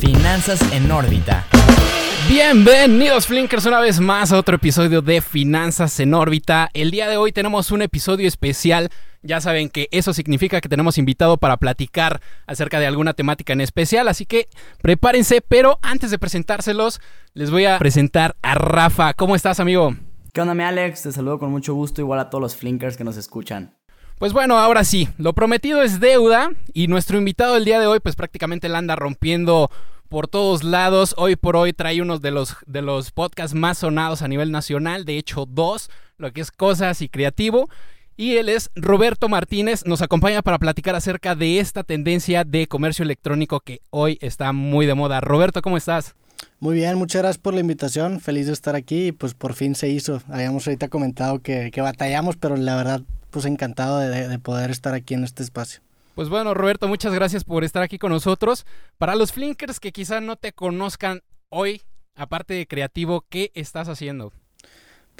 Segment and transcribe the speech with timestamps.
[0.00, 1.44] Finanzas en órbita.
[2.26, 6.70] Bienvenidos Flinkers una vez más a otro episodio de Finanzas en órbita.
[6.72, 8.88] El día de hoy tenemos un episodio especial.
[9.22, 13.60] Ya saben que eso significa que tenemos invitado para platicar acerca de alguna temática en
[13.60, 14.48] especial, así que
[14.80, 17.02] prepárense, pero antes de presentárselos,
[17.34, 19.12] les voy a presentar a Rafa.
[19.12, 19.94] ¿Cómo estás, amigo?
[20.32, 21.02] ¿Qué onda, mi Alex?
[21.02, 23.74] Te saludo con mucho gusto, igual a todos los Flinkers que nos escuchan.
[24.20, 28.00] Pues bueno, ahora sí, lo prometido es deuda y nuestro invitado el día de hoy
[28.00, 29.70] pues prácticamente la anda rompiendo
[30.10, 31.14] por todos lados.
[31.16, 35.06] Hoy por hoy trae uno de los, de los podcasts más sonados a nivel nacional,
[35.06, 35.88] de hecho dos,
[36.18, 37.70] lo que es Cosas y Creativo.
[38.14, 43.04] Y él es Roberto Martínez, nos acompaña para platicar acerca de esta tendencia de comercio
[43.04, 45.22] electrónico que hoy está muy de moda.
[45.22, 46.14] Roberto, ¿cómo estás?
[46.58, 49.74] Muy bien, muchas gracias por la invitación, feliz de estar aquí y pues por fin
[49.74, 50.20] se hizo.
[50.28, 55.14] Habíamos ahorita comentado que, que batallamos, pero la verdad pues encantado de, poder estar aquí
[55.14, 55.80] en este espacio.
[56.14, 58.66] Pues bueno, Roberto, muchas gracias por estar aquí con nosotros.
[58.98, 61.82] Para los flinkers que quizás no te conozcan hoy,
[62.14, 64.32] aparte de creativo, ¿qué estás haciendo?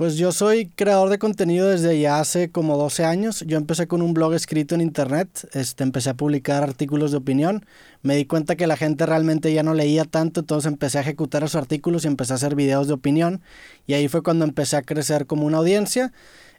[0.01, 3.45] Pues yo soy creador de contenido desde ya hace como 12 años.
[3.47, 7.67] Yo empecé con un blog escrito en internet, este, empecé a publicar artículos de opinión.
[8.01, 11.43] Me di cuenta que la gente realmente ya no leía tanto, entonces empecé a ejecutar
[11.43, 13.43] esos artículos y empecé a hacer videos de opinión.
[13.87, 16.15] Y ahí fue cuando empecé a crecer como una audiencia.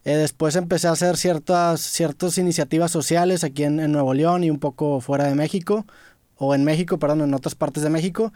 [0.05, 4.51] Eh, después empecé a hacer ciertas, ciertas iniciativas sociales aquí en, en, Nuevo León y
[4.51, 5.87] un poco fuera de México,
[6.37, 8.33] o en México, perdón, en otras partes de México.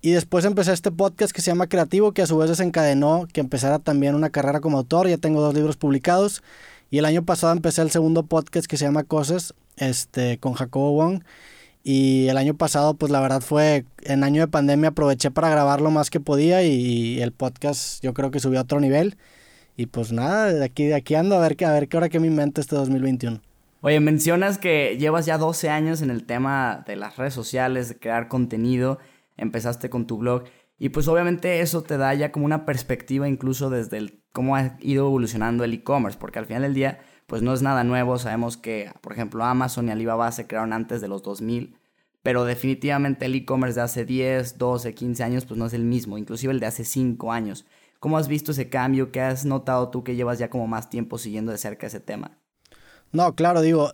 [0.00, 3.40] Y después empecé este podcast que se llama Creativo, que a su vez desencadenó que
[3.40, 5.08] empezara también una carrera como autor.
[5.08, 6.42] Ya tengo dos libros publicados.
[6.90, 10.92] Y el año pasado empecé el segundo podcast que se llama Cosas, este, con Jacobo
[10.92, 11.22] Wong.
[11.82, 15.80] Y el año pasado, pues la verdad fue, en año de pandemia aproveché para grabar
[15.80, 19.16] lo más que podía y el podcast yo creo que subió a otro nivel.
[19.76, 22.20] Y pues nada, de aquí, de aquí ando a ver, a ver qué hora que
[22.20, 23.40] me invento este 2021.
[23.80, 27.96] Oye, mencionas que llevas ya 12 años en el tema de las redes sociales, de
[27.96, 28.98] crear contenido,
[29.38, 30.44] empezaste con tu blog
[30.78, 34.76] y pues obviamente eso te da ya como una perspectiva incluso desde el, cómo ha
[34.80, 38.56] ido evolucionando el e-commerce, porque al final del día pues no es nada nuevo, sabemos
[38.56, 41.76] que por ejemplo Amazon y Alibaba se crearon antes de los 2000,
[42.22, 46.18] pero definitivamente el e-commerce de hace 10, 12, 15 años pues no es el mismo,
[46.18, 47.66] inclusive el de hace 5 años.
[47.98, 49.10] ¿Cómo has visto ese cambio?
[49.10, 52.38] ¿Qué has notado tú que llevas ya como más tiempo siguiendo de cerca ese tema?
[53.10, 53.90] No, claro, digo,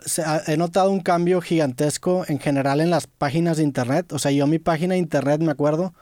[0.46, 4.12] he notado un cambio gigantesco en general en las páginas de internet.
[4.12, 5.94] O sea, yo mi página de internet me acuerdo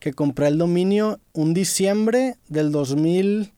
[0.00, 3.52] que compré el dominio un diciembre del 2000,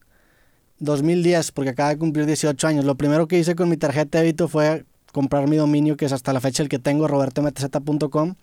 [0.78, 2.84] 2010, porque acaba de cumplir 18 años.
[2.84, 6.12] Lo primero que hice con mi tarjeta de débito fue comprar mi dominio, que es
[6.12, 8.36] hasta la fecha el que tengo, robertomtz.com.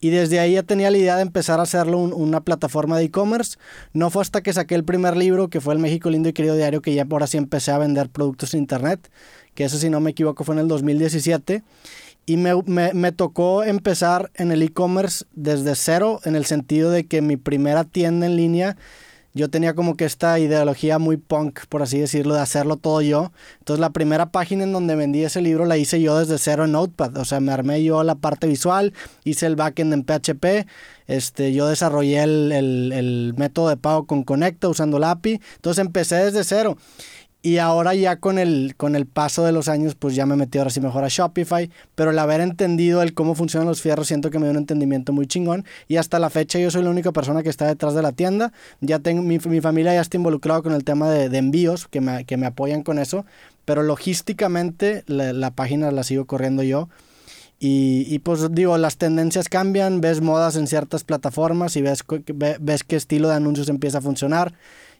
[0.00, 3.58] Y desde ahí ya tenía la idea de empezar a hacerlo una plataforma de e-commerce.
[3.92, 6.56] No fue hasta que saqué el primer libro, que fue El México Lindo y Querido
[6.56, 9.10] Diario, que ya por así empecé a vender productos en internet,
[9.54, 11.62] que eso si no me equivoco fue en el 2017.
[12.24, 17.04] Y me, me, me tocó empezar en el e-commerce desde cero, en el sentido de
[17.04, 18.76] que mi primera tienda en línea
[19.32, 23.32] yo tenía como que esta ideología muy punk, por así decirlo, de hacerlo todo yo.
[23.58, 26.72] Entonces la primera página en donde vendí ese libro la hice yo desde cero en
[26.72, 27.16] Notepad.
[27.16, 28.92] O sea, me armé yo la parte visual,
[29.24, 30.66] hice el backend en PHP,
[31.06, 35.40] este, yo desarrollé el, el, el método de pago con Conecta usando la API.
[35.56, 36.76] Entonces empecé desde cero.
[37.42, 40.58] Y ahora ya con el, con el paso de los años, pues ya me metí
[40.58, 44.30] ahora sí mejor a Shopify, pero el haber entendido el cómo funcionan los fierros, siento
[44.30, 45.64] que me dio un entendimiento muy chingón.
[45.88, 48.52] Y hasta la fecha yo soy la única persona que está detrás de la tienda.
[48.82, 52.02] Ya tengo, mi, mi familia ya está involucrado con el tema de, de envíos, que
[52.02, 53.24] me, que me, apoyan con eso,
[53.64, 56.90] pero logísticamente la, la página la sigo corriendo yo.
[57.58, 62.04] Y, y, pues digo, las tendencias cambian, ves modas en ciertas plataformas y ves,
[62.58, 64.54] ves qué estilo de anuncios empieza a funcionar.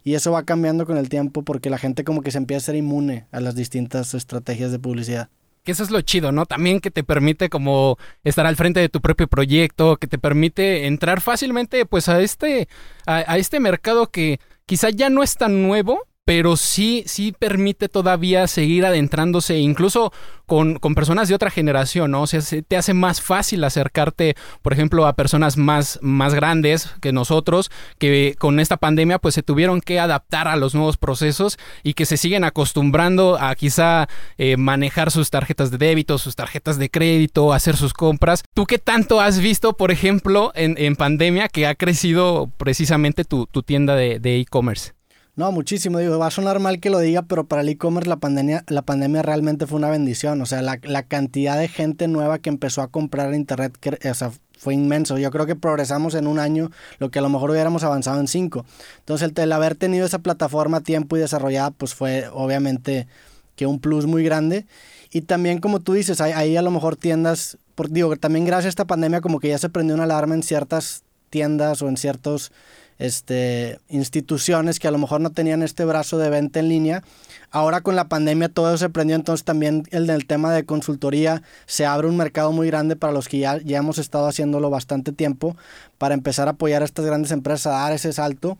[0.04, 2.66] Y eso va cambiando con el tiempo porque la gente como que se empieza a
[2.66, 5.28] ser inmune a las distintas estrategias de publicidad.
[5.62, 6.46] Que eso es lo chido, ¿no?
[6.46, 10.86] También que te permite como estar al frente de tu propio proyecto, que te permite
[10.86, 12.68] entrar fácilmente pues a este,
[13.04, 17.88] a, a este mercado que quizá ya no es tan nuevo, pero sí, sí permite
[17.88, 20.12] todavía seguir adentrándose, incluso
[20.46, 22.22] con, con, personas de otra generación, ¿no?
[22.22, 27.10] O sea, te hace más fácil acercarte, por ejemplo, a personas más, más grandes que
[27.12, 31.94] nosotros, que con esta pandemia pues se tuvieron que adaptar a los nuevos procesos y
[31.94, 36.90] que se siguen acostumbrando a quizá eh, manejar sus tarjetas de débito, sus tarjetas de
[36.90, 38.44] crédito, hacer sus compras.
[38.54, 43.48] ¿Tú qué tanto has visto, por ejemplo, en, en pandemia que ha crecido precisamente tu,
[43.48, 44.92] tu tienda de e-commerce?
[45.36, 45.98] No, muchísimo.
[45.98, 48.82] Digo, va a sonar mal que lo diga, pero para el e-commerce la pandemia, la
[48.82, 50.40] pandemia realmente fue una bendición.
[50.42, 53.78] O sea, la, la, cantidad de gente nueva que empezó a comprar internet
[54.10, 55.16] o sea, fue inmenso.
[55.18, 58.28] Yo creo que progresamos en un año lo que a lo mejor hubiéramos avanzado en
[58.28, 58.66] cinco.
[58.98, 63.06] Entonces, el, el haber tenido esa plataforma a tiempo y desarrollada, pues fue obviamente
[63.56, 64.66] que un plus muy grande.
[65.10, 68.68] Y también, como tú dices, ahí a lo mejor tiendas, por, digo, también gracias a
[68.68, 72.52] esta pandemia como que ya se prendió una alarma en ciertas tiendas o en ciertos
[73.00, 77.02] este, instituciones que a lo mejor no tenían este brazo de venta en línea.
[77.50, 81.42] Ahora con la pandemia todo eso se prendió, entonces también el del tema de consultoría
[81.64, 85.12] se abre un mercado muy grande para los que ya, ya hemos estado haciéndolo bastante
[85.12, 85.56] tiempo
[85.96, 88.58] para empezar a apoyar a estas grandes empresas a dar ese salto.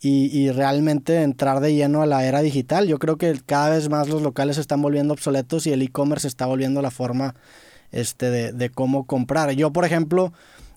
[0.00, 2.86] Y, y, realmente entrar de lleno a la era digital.
[2.86, 6.28] Yo creo que cada vez más los locales se están volviendo obsoletos y el e-commerce
[6.28, 7.34] está volviendo la forma
[7.90, 9.50] este, de, de, cómo comprar.
[9.50, 10.32] Yo, por ejemplo,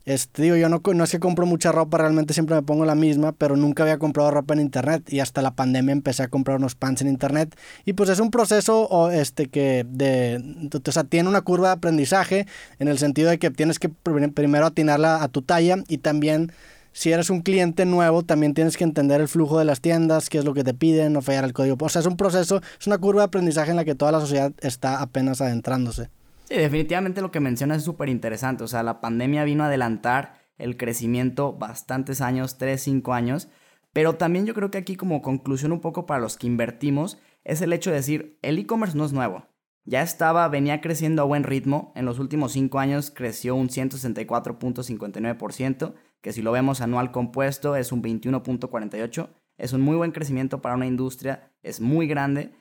[0.05, 2.95] este, digo, yo no, no es que compro mucha ropa, realmente siempre me pongo la
[2.95, 6.57] misma, pero nunca había comprado ropa en internet y hasta la pandemia empecé a comprar
[6.57, 7.55] unos pants en internet
[7.85, 12.47] y pues es un proceso este, que de, o sea, tiene una curva de aprendizaje
[12.79, 16.51] en el sentido de que tienes que primero atinarla a tu talla y también
[16.93, 20.39] si eres un cliente nuevo, también tienes que entender el flujo de las tiendas, qué
[20.39, 21.77] es lo que te piden, no fallar el código.
[21.79, 24.19] O sea, es un proceso, es una curva de aprendizaje en la que toda la
[24.19, 26.09] sociedad está apenas adentrándose.
[26.51, 28.65] Sí, definitivamente lo que mencionas es súper interesante.
[28.65, 33.47] O sea, la pandemia vino a adelantar el crecimiento bastantes años, 3, 5 años.
[33.93, 37.61] Pero también yo creo que aquí como conclusión un poco para los que invertimos es
[37.61, 39.45] el hecho de decir, el e-commerce no es nuevo.
[39.85, 41.93] Ya estaba, venía creciendo a buen ritmo.
[41.95, 47.93] En los últimos 5 años creció un 164.59%, que si lo vemos anual compuesto es
[47.93, 49.29] un 21.48%.
[49.57, 52.51] Es un muy buen crecimiento para una industria, es muy grande.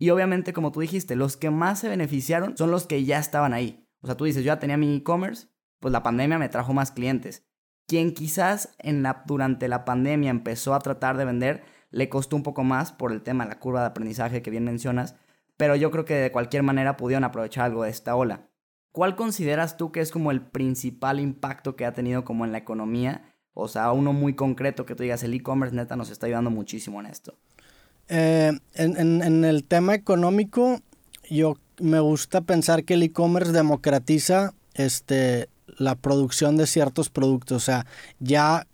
[0.00, 3.52] Y obviamente, como tú dijiste, los que más se beneficiaron son los que ya estaban
[3.52, 3.86] ahí.
[4.00, 5.48] O sea, tú dices, yo ya tenía mi e-commerce,
[5.78, 7.46] pues la pandemia me trajo más clientes.
[7.86, 8.74] Quien quizás
[9.26, 13.20] durante la pandemia empezó a tratar de vender, le costó un poco más por el
[13.20, 15.16] tema de la curva de aprendizaje que bien mencionas,
[15.58, 18.48] pero yo creo que de cualquier manera pudieron aprovechar algo de esta ola.
[18.92, 22.58] ¿Cuál consideras tú que es como el principal impacto que ha tenido como en la
[22.58, 23.34] economía?
[23.52, 27.00] O sea, uno muy concreto que tú digas, el e-commerce neta nos está ayudando muchísimo
[27.00, 27.38] en esto.
[28.12, 30.80] Eh, en, en, el tema económico,
[31.30, 35.48] yo me gusta pensar que el e-commerce democratiza este,
[35.78, 37.56] la producción de ciertos productos.
[37.56, 37.86] O sea,
[38.18, 38.66] ya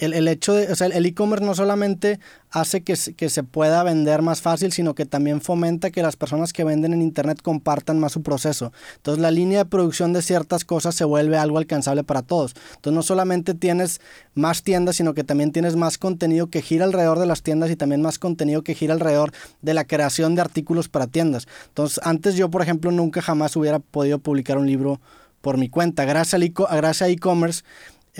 [0.00, 2.18] el, el hecho de, o sea, el e-commerce no solamente
[2.50, 6.52] hace que, que, se pueda vender más fácil, sino que también fomenta que las personas
[6.52, 8.72] que venden en Internet compartan más su proceso.
[8.96, 12.54] Entonces la línea de producción de ciertas cosas se vuelve algo alcanzable para todos.
[12.76, 14.00] Entonces no solamente tienes
[14.34, 17.76] más tiendas, sino que también tienes más contenido que gira alrededor de las tiendas y
[17.76, 21.46] también más contenido que gira alrededor de la creación de artículos para tiendas.
[21.68, 25.00] Entonces antes yo, por ejemplo, nunca jamás hubiera podido publicar un libro
[25.40, 26.04] por mi cuenta.
[26.04, 27.62] Gracias a e-commerce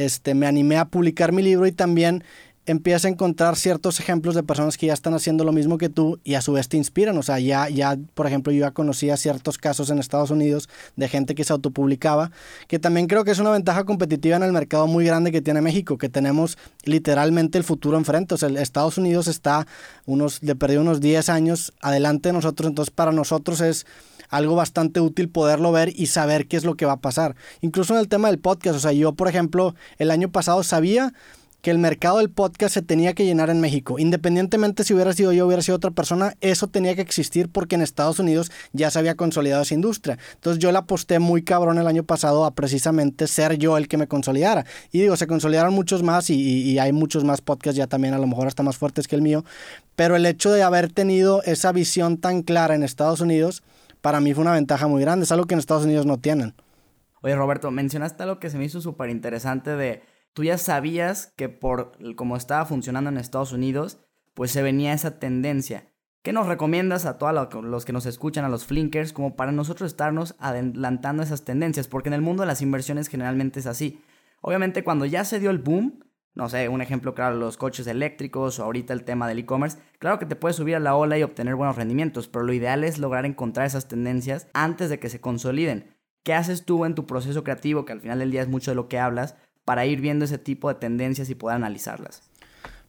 [0.00, 2.24] este, me animé a publicar mi libro y también
[2.66, 6.20] empiezas a encontrar ciertos ejemplos de personas que ya están haciendo lo mismo que tú
[6.24, 7.16] y a su vez te inspiran.
[7.18, 11.08] O sea, ya, ya, por ejemplo, yo ya conocía ciertos casos en Estados Unidos de
[11.08, 12.30] gente que se autopublicaba,
[12.68, 15.60] que también creo que es una ventaja competitiva en el mercado muy grande que tiene
[15.60, 18.34] México, que tenemos literalmente el futuro enfrente.
[18.34, 19.66] O sea, Estados Unidos está
[20.06, 23.86] unos, le perdió unos 10 años adelante de nosotros, entonces para nosotros es
[24.28, 27.34] algo bastante útil poderlo ver y saber qué es lo que va a pasar.
[27.60, 31.12] Incluso en el tema del podcast, o sea, yo por ejemplo el año pasado sabía
[31.62, 33.98] que el mercado del podcast se tenía que llenar en México.
[33.98, 37.74] Independientemente si hubiera sido yo o hubiera sido otra persona, eso tenía que existir porque
[37.74, 40.18] en Estados Unidos ya se había consolidado esa industria.
[40.34, 43.96] Entonces yo la aposté muy cabrón el año pasado a precisamente ser yo el que
[43.96, 44.64] me consolidara.
[44.92, 48.18] Y digo, se consolidaron muchos más y, y hay muchos más podcasts ya también, a
[48.18, 49.44] lo mejor hasta más fuertes que el mío.
[49.96, 53.62] Pero el hecho de haber tenido esa visión tan clara en Estados Unidos,
[54.00, 55.24] para mí fue una ventaja muy grande.
[55.24, 56.54] Es algo que en Estados Unidos no tienen.
[57.22, 60.02] Oye, Roberto, mencionaste algo que se me hizo súper interesante de...
[60.32, 63.98] Tú ya sabías que por cómo estaba funcionando en Estados Unidos,
[64.34, 65.86] pues se venía esa tendencia.
[66.22, 69.90] ¿Qué nos recomiendas a todos los que nos escuchan, a los flinkers, como para nosotros
[69.90, 71.88] estarnos adelantando esas tendencias?
[71.88, 74.02] Porque en el mundo de las inversiones generalmente es así.
[74.42, 78.58] Obviamente cuando ya se dio el boom, no sé, un ejemplo claro, los coches eléctricos
[78.58, 81.22] o ahorita el tema del e-commerce, claro que te puedes subir a la ola y
[81.22, 85.20] obtener buenos rendimientos, pero lo ideal es lograr encontrar esas tendencias antes de que se
[85.20, 85.96] consoliden.
[86.22, 88.74] ¿Qué haces tú en tu proceso creativo, que al final del día es mucho de
[88.74, 89.36] lo que hablas,
[89.70, 92.22] para ir viendo ese tipo de tendencias y poder analizarlas?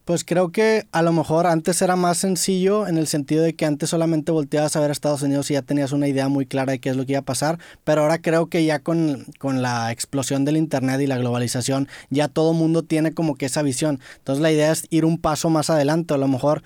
[0.04, 3.66] Pues creo que a lo mejor antes era más sencillo en el sentido de que
[3.66, 6.80] antes solamente volteabas a ver Estados Unidos y ya tenías una idea muy clara de
[6.80, 9.92] qué es lo que iba a pasar, pero ahora creo que ya con, con la
[9.92, 14.00] explosión del Internet y la globalización ya todo mundo tiene como que esa visión.
[14.16, 16.64] Entonces la idea es ir un paso más adelante, a lo mejor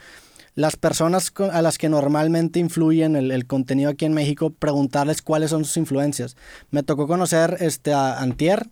[0.54, 5.50] las personas a las que normalmente influyen el, el, contenido aquí en México, preguntarles cuáles
[5.50, 6.38] son sus influencias.
[6.70, 8.66] Me tocó conocer este, a Antier,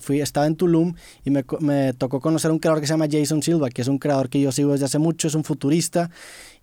[0.00, 0.94] fui, estaba en Tulum
[1.24, 3.98] y me, me, tocó conocer un creador que se llama Jason Silva, que es un
[3.98, 6.10] creador que yo sigo desde hace mucho, es un futurista.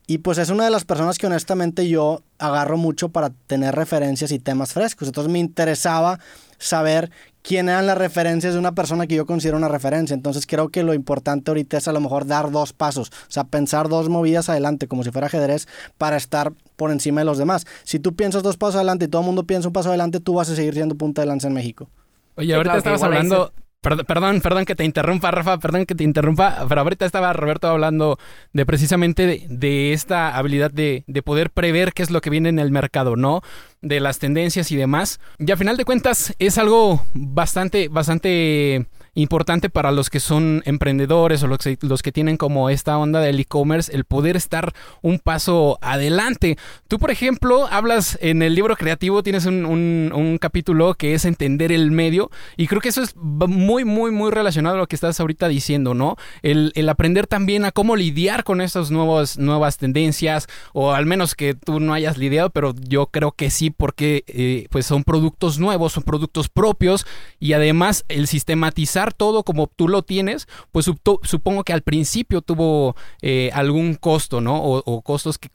[0.08, 4.32] Y pues es una de las personas que honestamente yo agarro mucho para tener referencias
[4.32, 5.08] y temas frescos.
[5.08, 6.20] Entonces me interesaba
[6.60, 7.10] saber
[7.42, 10.14] quién eran las referencias de una persona que yo considero una referencia.
[10.14, 13.46] Entonces creo que lo importante ahorita es a lo mejor dar dos pasos, o sea,
[13.46, 17.66] pensar dos movidas adelante como si fuera ajedrez para estar por encima de los demás.
[17.84, 20.36] Si tú piensas dos pasos adelante y todo el mundo piensa un paso adelante, tú
[20.36, 21.90] vas a seguir siendo punta de lanza en México.
[22.36, 23.52] Oye, ahorita estabas hablando,
[23.86, 28.18] Perdón, perdón, que te interrumpa, Rafa, perdón que te interrumpa, pero ahorita estaba Roberto hablando
[28.52, 32.58] de precisamente de, esta habilidad de, de, poder prever qué es lo que viene en
[32.58, 33.42] el mercado, ¿no?
[33.82, 35.20] De las tendencias y demás.
[35.38, 41.42] Y a final de cuentas es algo bastante, bastante importante para los que son emprendedores
[41.42, 45.20] o los que, los que tienen como esta onda del e-commerce, el poder estar un
[45.20, 46.58] paso adelante.
[46.88, 51.72] Tú, por ejemplo, hablas en el libro creativo, tienes un, un, capítulo que es entender
[51.72, 55.20] el medio y creo que eso es muy, muy, muy relacionado a lo que estás
[55.20, 56.18] ahorita diciendo, ¿no?
[56.42, 61.36] El, el aprender también a cómo lidiar con estas nuevas, nuevas tendencias o al menos
[61.36, 65.58] que tú no hayas lidiado, pero yo creo que sí porque eh, pues son productos
[65.58, 67.08] nuevos, son productos propios
[67.40, 72.96] y además el sistematizar todo como tú lo tienes, pues supongo que al principio tuvo
[73.22, 74.62] eh, algún costo, ¿no?
[74.62, 75.50] O, costos que,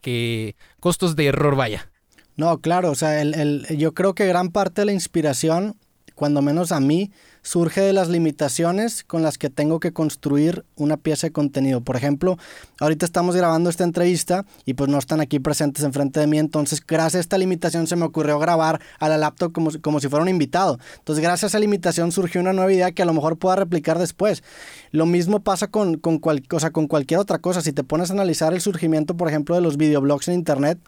[0.00, 1.90] que, costos de error, vaya.
[2.36, 5.76] No, claro, o sea, el, yo creo que gran parte de la inspiración,
[6.14, 7.10] cuando menos a mí,
[7.42, 11.80] surge de las limitaciones con las que tengo que construir una pieza de contenido.
[11.80, 12.38] Por ejemplo,
[12.80, 16.84] ahorita estamos grabando esta entrevista y pues no están aquí presentes enfrente de mí, entonces
[16.86, 20.22] gracias a esta limitación se me ocurrió grabar a la laptop como, como si fuera
[20.22, 20.78] un invitado.
[20.98, 23.98] Entonces gracias a esa limitación surgió una nueva idea que a lo mejor pueda replicar
[23.98, 24.42] después.
[24.90, 26.42] Lo mismo pasa con, con, cual,
[26.72, 27.62] con cualquier otra cosa.
[27.62, 30.78] Si te pones a analizar el surgimiento, por ejemplo, de los videoblogs en Internet,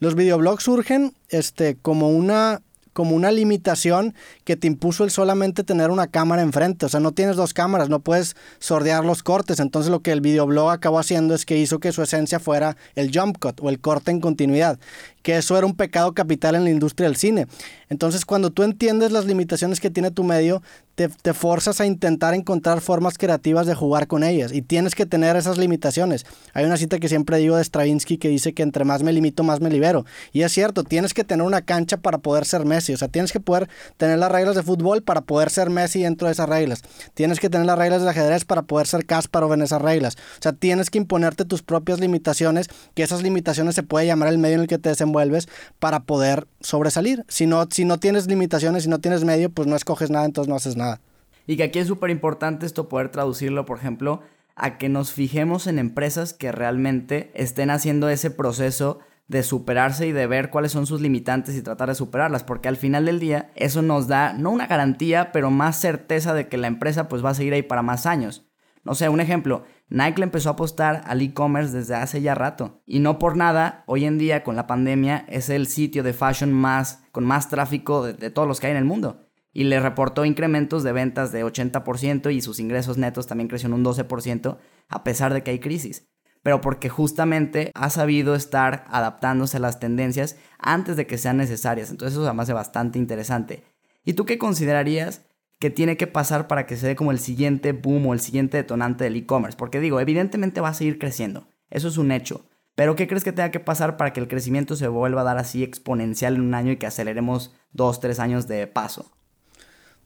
[0.00, 2.62] los videoblogs surgen este, como una
[2.98, 4.12] como una limitación
[4.42, 6.84] que te impuso el solamente tener una cámara enfrente.
[6.84, 9.60] O sea, no tienes dos cámaras, no puedes sordear los cortes.
[9.60, 13.16] Entonces lo que el videoblog acabó haciendo es que hizo que su esencia fuera el
[13.16, 14.80] jump cut o el corte en continuidad
[15.22, 17.46] que eso era un pecado capital en la industria del cine.
[17.88, 20.62] Entonces, cuando tú entiendes las limitaciones que tiene tu medio,
[20.94, 25.06] te, te, forzas a intentar encontrar formas creativas de jugar con ellas y tienes que
[25.06, 26.26] tener esas limitaciones.
[26.54, 29.44] Hay una cita que siempre digo de Stravinsky que dice que entre más me limito,
[29.44, 30.04] más me libero.
[30.32, 33.30] Y es cierto, tienes que tener una cancha para poder ser Messi, o sea, tienes
[33.30, 36.82] que poder tener las reglas de fútbol para poder ser Messi dentro de esas reglas.
[37.14, 40.16] Tienes que tener las reglas del ajedrez para poder ser Kasparov en esas reglas.
[40.16, 44.38] O sea, tienes que imponerte tus propias limitaciones, que esas limitaciones se puede llamar el
[44.38, 45.48] medio en el que te desenvuelves vuelves
[45.78, 47.24] para poder sobresalir.
[47.28, 50.48] Si no, si no tienes limitaciones, si no tienes medio, pues no escoges nada, entonces
[50.48, 51.00] no haces nada.
[51.46, 54.20] Y que aquí es súper importante esto poder traducirlo, por ejemplo,
[54.54, 58.98] a que nos fijemos en empresas que realmente estén haciendo ese proceso
[59.28, 62.76] de superarse y de ver cuáles son sus limitantes y tratar de superarlas, porque al
[62.76, 66.66] final del día eso nos da no una garantía, pero más certeza de que la
[66.66, 68.46] empresa pues va a seguir ahí para más años.
[68.84, 72.82] No sé, un ejemplo, Nike le empezó a apostar al e-commerce desde hace ya rato.
[72.84, 76.52] Y no por nada, hoy en día con la pandemia es el sitio de fashion
[76.52, 79.24] más, con más tráfico de, todos los que hay en el mundo.
[79.52, 83.84] Y le reportó incrementos de ventas de 80% y sus ingresos netos también crecieron un
[83.84, 86.06] 12% a pesar de que hay crisis.
[86.42, 91.90] Pero porque justamente ha sabido estar adaptándose a las tendencias antes de que sean necesarias.
[91.90, 93.64] Entonces eso además es bastante interesante.
[94.04, 95.27] ¿Y tú qué considerarías
[95.58, 98.56] que tiene que pasar para que se dé como el siguiente boom o el siguiente
[98.56, 99.56] detonante del e-commerce.
[99.56, 101.48] Porque digo, evidentemente va a seguir creciendo.
[101.70, 102.46] Eso es un hecho.
[102.74, 105.38] Pero ¿qué crees que tenga que pasar para que el crecimiento se vuelva a dar
[105.38, 109.10] así exponencial en un año y que aceleremos dos, tres años de paso?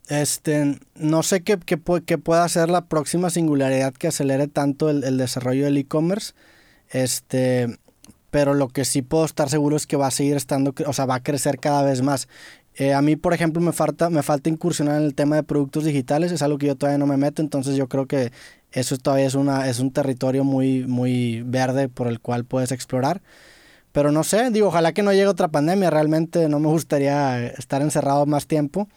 [0.08, 5.64] Este, no sé qué, pueda ser la próxima singularidad que acelere tanto el, el desarrollo
[5.64, 6.32] del e-commerce.
[6.88, 7.78] Este,
[8.32, 11.04] pero lo que sí puedo estar seguro es que va a seguir estando, o sea,
[11.04, 12.28] va a crecer cada vez más.
[12.76, 15.84] Eh, a mí, por ejemplo, me falta, me falta incursionar en el tema de productos
[15.84, 18.32] digitales, es algo que yo todavía no me meto, entonces yo creo que
[18.72, 23.20] eso todavía es, una, es un territorio muy, muy verde por el cual puedes explorar.
[23.92, 27.82] Pero no sé, digo, ojalá que no llegue otra pandemia, realmente no me gustaría estar
[27.82, 28.88] encerrado más tiempo,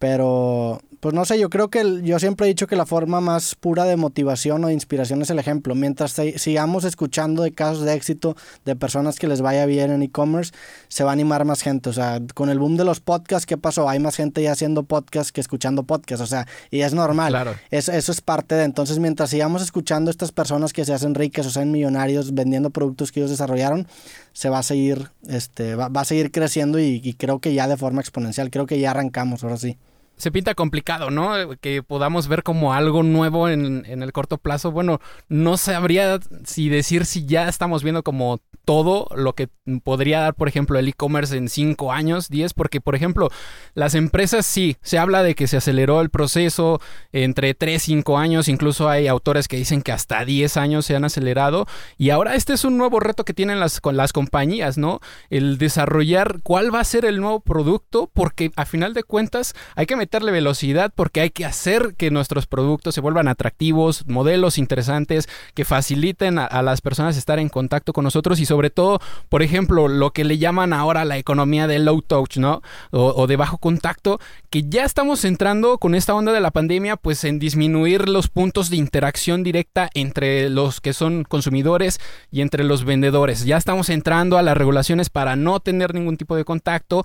[0.00, 3.54] pero pues no sé, yo creo que yo siempre he dicho que la forma más
[3.54, 5.74] pura de motivación o de inspiración es el ejemplo.
[5.74, 10.52] Mientras sigamos escuchando de casos de éxito de personas que les vaya bien en e-commerce,
[10.88, 11.90] se va a animar más gente.
[11.90, 13.88] O sea, con el boom de los podcasts, ¿qué pasó?
[13.88, 16.22] Hay más gente ya haciendo podcasts que escuchando podcasts.
[16.22, 17.30] O sea, y es normal.
[17.30, 17.54] Claro.
[17.70, 18.64] eso es parte de.
[18.64, 22.70] Entonces, mientras sigamos escuchando a estas personas que se hacen ricas o sean millonarios vendiendo
[22.70, 23.86] productos que ellos desarrollaron,
[24.32, 27.76] se va a seguir, este, va, a seguir creciendo y, y creo que ya de
[27.76, 28.50] forma exponencial.
[28.50, 29.76] Creo que ya arrancamos, ahora sí
[30.16, 31.56] se pinta complicado, ¿no?
[31.60, 34.70] Que podamos ver como algo nuevo en, en, el corto plazo.
[34.70, 39.48] Bueno, no sabría si decir si ya estamos viendo como todo lo que
[39.84, 43.30] podría dar, por ejemplo, el e-commerce en 5 años, 10, porque, por ejemplo,
[43.74, 46.80] las empresas sí, se habla de que se aceleró el proceso
[47.12, 51.04] entre 3, 5 años, incluso hay autores que dicen que hasta 10 años se han
[51.04, 54.98] acelerado, y ahora este es un nuevo reto que tienen las, con las compañías, ¿no?
[55.30, 59.86] El desarrollar cuál va a ser el nuevo producto, porque a final de cuentas hay
[59.86, 65.28] que meterle velocidad, porque hay que hacer que nuestros productos se vuelvan atractivos, modelos interesantes,
[65.54, 69.00] que faciliten a, a las personas estar en contacto con nosotros y sobre sobre todo,
[69.28, 72.62] por ejemplo, lo que le llaman ahora la economía de low touch, ¿no?
[72.90, 77.24] O, de bajo contacto, que ya estamos entrando con esta onda de la pandemia, pues
[77.24, 82.84] en disminuir los puntos de interacción directa entre los que son consumidores y entre los
[82.84, 83.44] vendedores.
[83.44, 87.04] Ya estamos entrando a las regulaciones para no tener ningún tipo de contacto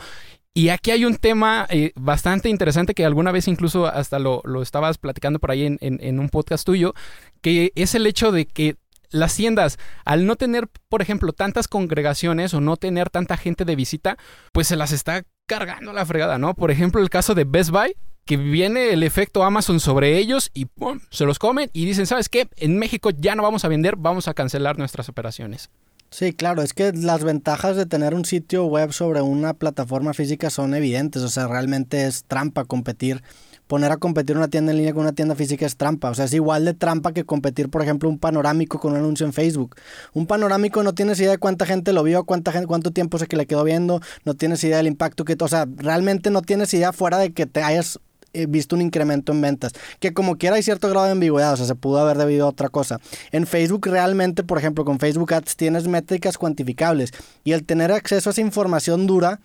[0.54, 4.62] y aquí hay un tema eh, bastante interesante que alguna vez incluso hasta lo, lo
[4.62, 6.94] estabas platicando por ahí en, en, un podcast tuyo,
[7.42, 8.76] que es el hecho de que
[9.12, 13.76] las tiendas, al no tener, por ejemplo, tantas congregaciones o no tener tanta gente de
[13.76, 14.18] visita,
[14.52, 16.54] pues se las está cargando la fregada, ¿no?
[16.54, 20.66] Por ejemplo, el caso de Best Buy, que viene el efecto Amazon sobre ellos y
[20.66, 21.00] ¡pum!
[21.10, 22.48] se los comen y dicen, ¿sabes qué?
[22.58, 25.70] En México ya no vamos a vender, vamos a cancelar nuestras operaciones.
[26.12, 30.50] Sí, claro, es que las ventajas de tener un sitio web sobre una plataforma física
[30.50, 33.24] son evidentes, o sea, realmente es trampa competir.
[33.72, 36.26] Poner a competir una tienda en línea con una tienda física es trampa, o sea,
[36.26, 39.78] es igual de trampa que competir, por ejemplo, un panorámico con un anuncio en Facebook.
[40.12, 43.28] Un panorámico no tienes idea de cuánta gente lo vio, cuánta gente, cuánto tiempo se
[43.28, 46.74] que le quedó viendo, no tienes idea del impacto que, o sea, realmente no tienes
[46.74, 48.02] idea fuera de que te hayas
[48.48, 49.74] visto un incremento en ventas.
[50.00, 52.50] Que como quiera hay cierto grado de ambigüedad, o sea, se pudo haber debido a
[52.50, 53.00] otra cosa.
[53.32, 57.12] En Facebook realmente, por ejemplo, con Facebook Ads tienes métricas cuantificables
[57.44, 59.40] y el tener acceso a esa información dura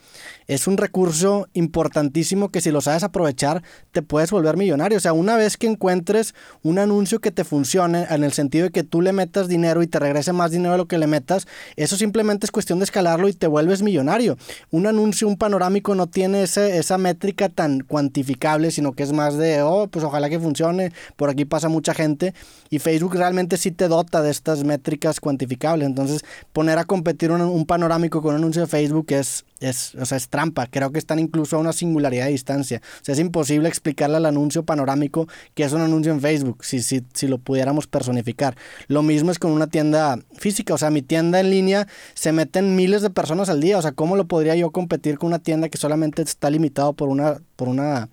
[0.46, 3.62] es un recurso importantísimo que si lo sabes aprovechar
[3.92, 4.98] te puedes volver millonario.
[4.98, 8.70] O sea, una vez que encuentres un anuncio que te funcione en el sentido de
[8.70, 11.46] que tú le metas dinero y te regrese más dinero de lo que le metas,
[11.76, 14.36] eso simplemente es cuestión de escalarlo y te vuelves millonario.
[14.70, 19.36] Un anuncio, un panorámico no tiene ese, esa métrica tan cuantificable, sino que es más
[19.36, 22.34] de, oh, pues ojalá que funcione, por aquí pasa mucha gente
[22.68, 25.86] y Facebook realmente sí te dota de estas métricas cuantificables.
[25.86, 30.04] Entonces, poner a competir un, un panorámico con un anuncio de Facebook es, es, o
[30.04, 30.66] sea, es trampa.
[30.66, 32.82] Creo que están incluso a una singularidad de distancia.
[33.00, 36.82] O sea, es imposible explicarle al anuncio panorámico que es un anuncio en Facebook, si,
[36.82, 38.56] si, si lo pudiéramos personificar.
[38.88, 40.74] Lo mismo es con una tienda física.
[40.74, 43.78] O sea, mi tienda en línea se meten miles de personas al día.
[43.78, 47.08] O sea, ¿cómo lo podría yo competir con una tienda que solamente está limitado por
[47.08, 48.08] una, por una,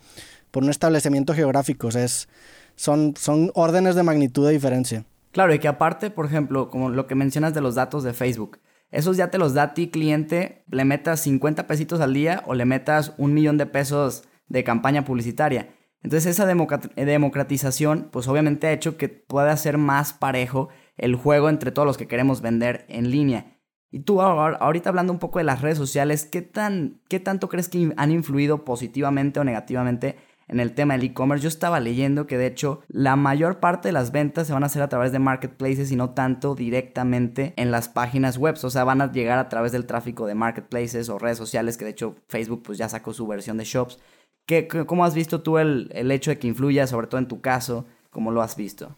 [0.54, 1.88] por un establecimiento geográfico?
[1.88, 2.30] O sea, es,
[2.76, 5.04] son, son órdenes de magnitud de diferencia.
[5.32, 8.60] Claro, y que aparte, por ejemplo, como lo que mencionas de los datos de Facebook,
[8.92, 12.54] esos ya te los da a ti cliente, le metas 50 pesitos al día o
[12.54, 15.70] le metas un millón de pesos de campaña publicitaria.
[16.04, 21.72] Entonces esa democratización pues obviamente ha hecho que pueda ser más parejo el juego entre
[21.72, 23.58] todos los que queremos vender en línea.
[23.89, 27.70] Y tú ahorita hablando un poco de las redes sociales, ¿qué, tan, qué tanto crees
[27.70, 32.38] que han influido positivamente o negativamente en el tema del e-commerce, yo estaba leyendo que
[32.38, 35.19] de hecho la mayor parte de las ventas se van a hacer a través de
[35.19, 38.56] marketplaces y no tanto directamente en las páginas web.
[38.62, 41.86] O sea, van a llegar a través del tráfico de marketplaces o redes sociales, que
[41.86, 43.99] de hecho Facebook pues ya sacó su versión de shops.
[44.45, 47.39] ¿Qué, ¿Cómo has visto tú el, el hecho de que influya, sobre todo en tu
[47.39, 47.86] caso?
[48.10, 48.95] ¿Cómo lo has visto?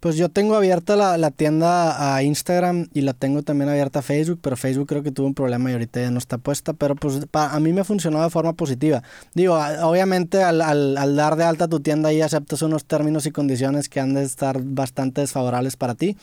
[0.00, 4.02] Pues yo tengo abierta la, la, tienda a Instagram y la tengo también abierta a
[4.02, 6.96] Facebook, pero Facebook creo que tuvo un problema y ahorita ya no está puesta, pero
[6.96, 9.02] pues a mí me funcionó de forma positiva.
[9.34, 13.30] Digo, obviamente al, al, al, dar de alta tu tienda ahí aceptas unos términos y
[13.30, 16.16] condiciones que han de estar bastante desfavorables para ti.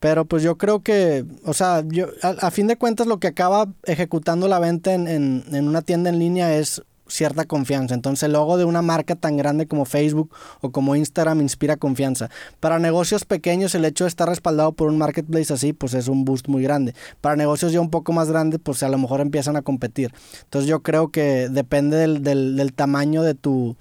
[0.00, 3.28] Pero pues yo creo que, o sea, yo, a, a fin de cuentas lo que
[3.28, 7.94] acaba ejecutando la venta en, en, en una tienda en línea es cierta confianza.
[7.94, 12.30] Entonces el logo de una marca tan grande como Facebook o como Instagram inspira confianza.
[12.60, 16.24] Para negocios pequeños el hecho de estar respaldado por un marketplace así pues es un
[16.24, 16.94] boost muy grande.
[17.20, 20.12] Para negocios ya un poco más grandes pues a lo mejor empiezan a competir.
[20.44, 23.76] Entonces yo creo que depende del, del, tamaño de tu,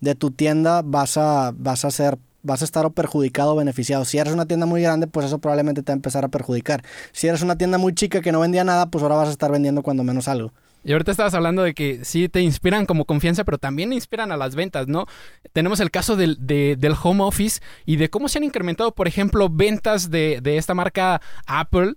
[0.00, 4.04] de tu tienda vas a, vas a ser vas a estar o perjudicado o beneficiado.
[4.04, 6.82] Si eres una tienda muy grande, pues eso probablemente te va a empezar a perjudicar.
[7.12, 9.50] Si eres una tienda muy chica que no vendía nada, pues ahora vas a estar
[9.50, 10.52] vendiendo cuando menos algo.
[10.84, 14.36] Y ahorita estabas hablando de que sí te inspiran como confianza, pero también inspiran a
[14.36, 15.06] las ventas, ¿no?
[15.52, 19.08] Tenemos el caso del, de, del home office y de cómo se han incrementado, por
[19.08, 21.94] ejemplo, ventas de, de esta marca Apple,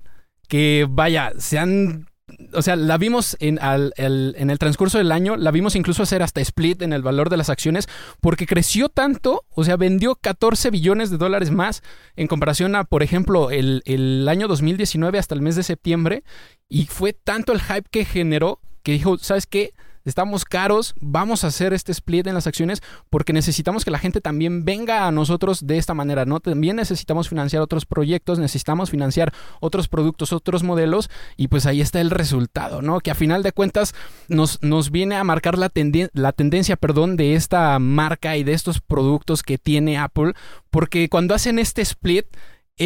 [0.47, 2.07] que vaya, se han
[2.53, 6.03] o sea, la vimos en, al, el, en, el, transcurso del año, la vimos incluso
[6.03, 7.87] hacer hasta split en el valor de las acciones,
[8.19, 11.83] porque creció tanto, o sea, vendió 14 billones de dólares más
[12.15, 16.23] en comparación a, por ejemplo, el, el año 2019 hasta el mes de septiembre,
[16.69, 19.73] y fue tanto el hype que generó que dijo, ¿sabes qué?
[20.03, 24.19] Estamos caros, vamos a hacer este split en las acciones porque necesitamos que la gente
[24.19, 26.39] también venga a nosotros de esta manera, ¿no?
[26.39, 32.01] También necesitamos financiar otros proyectos, necesitamos financiar otros productos, otros modelos y pues ahí está
[32.01, 32.99] el resultado, ¿no?
[32.99, 33.93] Que a final de cuentas
[34.27, 38.53] nos, nos viene a marcar la, tenden la tendencia, perdón, de esta marca y de
[38.53, 40.33] estos productos que tiene Apple
[40.71, 42.25] porque cuando hacen este split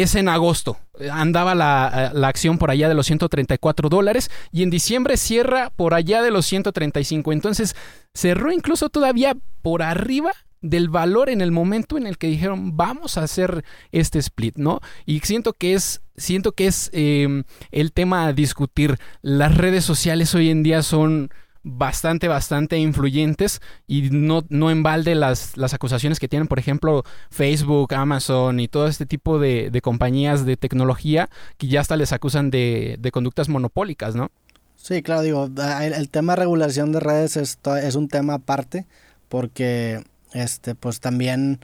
[0.02, 0.78] es en agosto.
[1.10, 5.94] Andaba la, la, acción por allá de los 134 dólares y en diciembre cierra por
[5.94, 7.32] allá de los 135.
[7.32, 7.76] Entonces
[8.14, 10.32] cerró incluso todavía por arriba
[10.62, 14.80] del valor en el momento en el que dijeron vamos a hacer este split, ¿no?
[15.04, 18.98] Y siento que es, siento que es em, el tema a discutir.
[19.22, 21.30] Las redes sociales hoy en día son
[21.68, 27.02] bastante, bastante influyentes y no, no en balde las, las acusaciones que tienen, por ejemplo,
[27.30, 32.50] Facebook, Amazon y todo este tipo de, compañías de tecnología que ya hasta les acusan
[32.50, 34.30] de, de conductas monopólicas, ¿no?
[34.76, 35.50] Sí, claro, digo,
[35.80, 38.86] el, tema de regulación de redes es, es un tema aparte
[39.28, 41.58] porque este pues también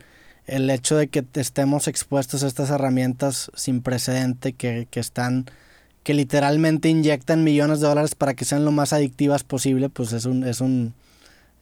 [0.47, 5.47] el hecho de que estemos expuestos a estas herramientas sin precedente que, que están
[6.03, 10.25] que literalmente inyectan millones de dólares para que sean lo más adictivas posible, pues es
[10.25, 10.95] un, es un,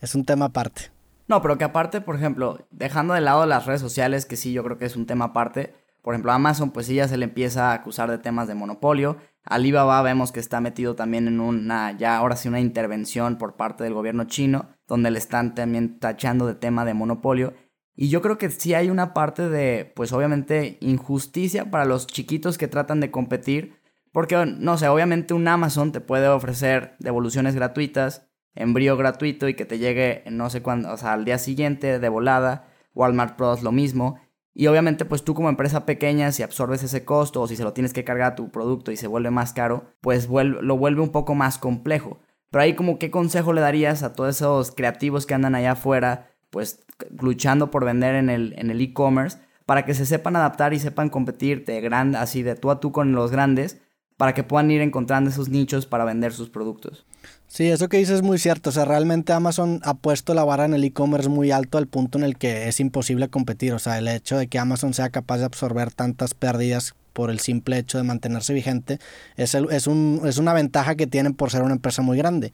[0.00, 0.90] es un tema aparte.
[1.28, 4.64] No, pero que aparte, por ejemplo, dejando de lado las redes sociales, que sí yo
[4.64, 7.70] creo que es un tema aparte, por ejemplo, Amazon, pues sí ya se le empieza
[7.70, 9.18] a acusar de temas de monopolio.
[9.44, 13.84] Alibaba vemos que está metido también en una, ya ahora sí, una intervención por parte
[13.84, 17.52] del gobierno chino, donde le están también tachando de tema de monopolio.
[17.94, 22.56] Y yo creo que sí hay una parte de, pues obviamente, injusticia para los chiquitos
[22.56, 23.79] que tratan de competir,
[24.12, 29.64] porque, no sé, obviamente un Amazon te puede ofrecer devoluciones gratuitas, envío gratuito y que
[29.64, 32.66] te llegue no sé cuándo, o sea, al día siguiente de volada.
[32.94, 34.20] Walmart Plus lo mismo.
[34.52, 37.72] Y obviamente, pues tú como empresa pequeña, si absorbes ese costo o si se lo
[37.72, 41.10] tienes que cargar a tu producto y se vuelve más caro, pues lo vuelve un
[41.10, 42.18] poco más complejo.
[42.50, 46.30] Pero ahí como qué consejo le darías a todos esos creativos que andan allá afuera,
[46.50, 46.84] pues
[47.20, 51.10] luchando por vender en el en el e-commerce, para que se sepan adaptar y sepan
[51.10, 53.80] competir de grande, así de tú a tú con los grandes,
[54.20, 57.06] para que puedan ir encontrando esos nichos para vender sus productos.
[57.48, 58.68] Sí, eso que dices es muy cierto.
[58.68, 62.18] O sea, realmente Amazon ha puesto la vara en el e-commerce muy alto al punto
[62.18, 63.72] en el que es imposible competir.
[63.72, 67.40] O sea, el hecho de que Amazon sea capaz de absorber tantas pérdidas por el
[67.40, 68.98] simple hecho de mantenerse vigente
[69.38, 72.52] es, es, un, es una ventaja que tienen por ser una empresa muy grande.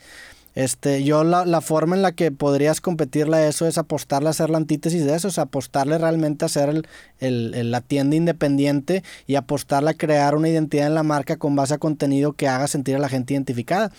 [0.56, 4.30] Este, yo la, la, forma en la que podrías competirle a eso es apostarle a
[4.30, 6.88] hacer la antítesis de eso, o sea, apostarle realmente a ser el,
[7.20, 11.74] el, la tienda independiente y apostarle a crear una identidad en la marca con base
[11.74, 13.92] a contenido que haga sentir a la gente identificada.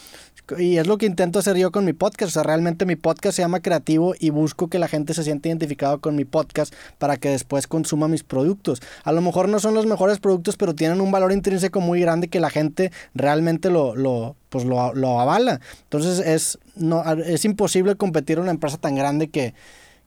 [0.57, 2.29] Y es lo que intento hacer yo con mi podcast.
[2.29, 5.49] O sea, realmente mi podcast se llama Creativo y busco que la gente se sienta
[5.49, 8.81] identificado con mi podcast para que después consuma mis productos.
[9.03, 12.29] A lo mejor no son los mejores productos, pero tienen un valor intrínseco muy grande
[12.29, 15.59] que la gente realmente lo, lo pues lo, lo avala.
[15.83, 19.53] Entonces es, no, es imposible competir una empresa tan grande que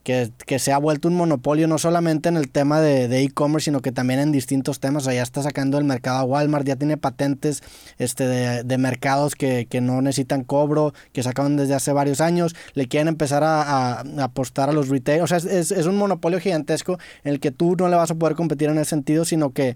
[0.03, 3.91] que, se ha vuelto un monopolio no solamente en el tema de e-commerce, sino que
[3.91, 5.03] también en distintos temas.
[5.03, 7.63] O sea, ya está sacando el mercado a Walmart, ya tiene patentes
[7.97, 12.55] este, de, mercados que, no necesitan cobro, que sacaron desde hace varios años.
[12.73, 15.21] Le quieren empezar a, apostar a los retail.
[15.21, 18.15] O sea, es, es, un monopolio gigantesco en el que tú no le vas a
[18.15, 19.75] poder competir en ese sentido, sino que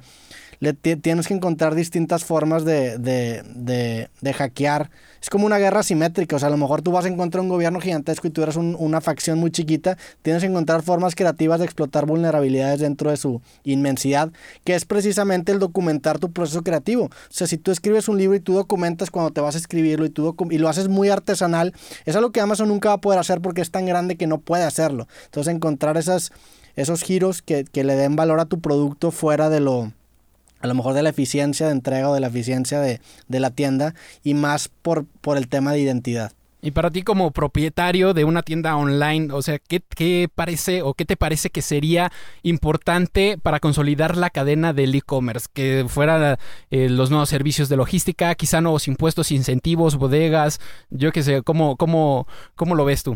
[0.59, 4.89] le tienes que encontrar distintas formas de, de, de, de, hackear.
[5.21, 7.49] Es como una guerra simétrica, o sea, a lo mejor tú vas a encontrar un
[7.49, 11.65] gobierno gigantesco y tú eres una facción muy chiquita, tienes que encontrar formas creativas de
[11.65, 14.31] explotar vulnerabilidades dentro de su inmensidad,
[14.63, 17.05] que es precisamente el documentar tu proceso creativo.
[17.05, 20.05] O sea, si tú escribes un libro y tú documentas cuando te vas a escribirlo
[20.05, 21.73] y, tú y lo haces muy artesanal,
[22.05, 24.39] es algo que Amazon nunca va a poder hacer porque es tan grande que no
[24.39, 25.07] puede hacerlo.
[25.25, 26.31] Entonces, encontrar esas,
[26.75, 29.91] esos giros que, que le den valor a tu producto fuera de lo
[30.65, 32.99] a lo mejor de la eficiencia de entrega o de la eficiencia de,
[33.29, 36.31] la tienda y más por, por el tema de identidad.
[36.61, 40.95] Y para ti como propietario de una tienda online, o sea, ¿qué, ¿qué, parece o
[40.95, 45.45] qué te parece que sería importante para consolidar la cadena del e-commerce?
[45.53, 46.37] Que fueran
[46.71, 51.75] eh, los nuevos servicios de logística, quizá nuevos impuestos, incentivos, bodegas, yo qué sé, ¿cómo,
[51.77, 53.15] cómo, cómo lo ves tú?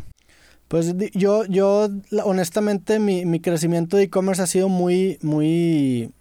[0.67, 1.89] Pues yo, yo
[2.23, 6.11] honestamente, mi, mi crecimiento de e-commerce ha sido muy, muy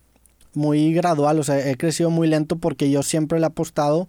[0.55, 4.09] muy gradual, o sea, he crecido muy lento porque yo siempre le he apostado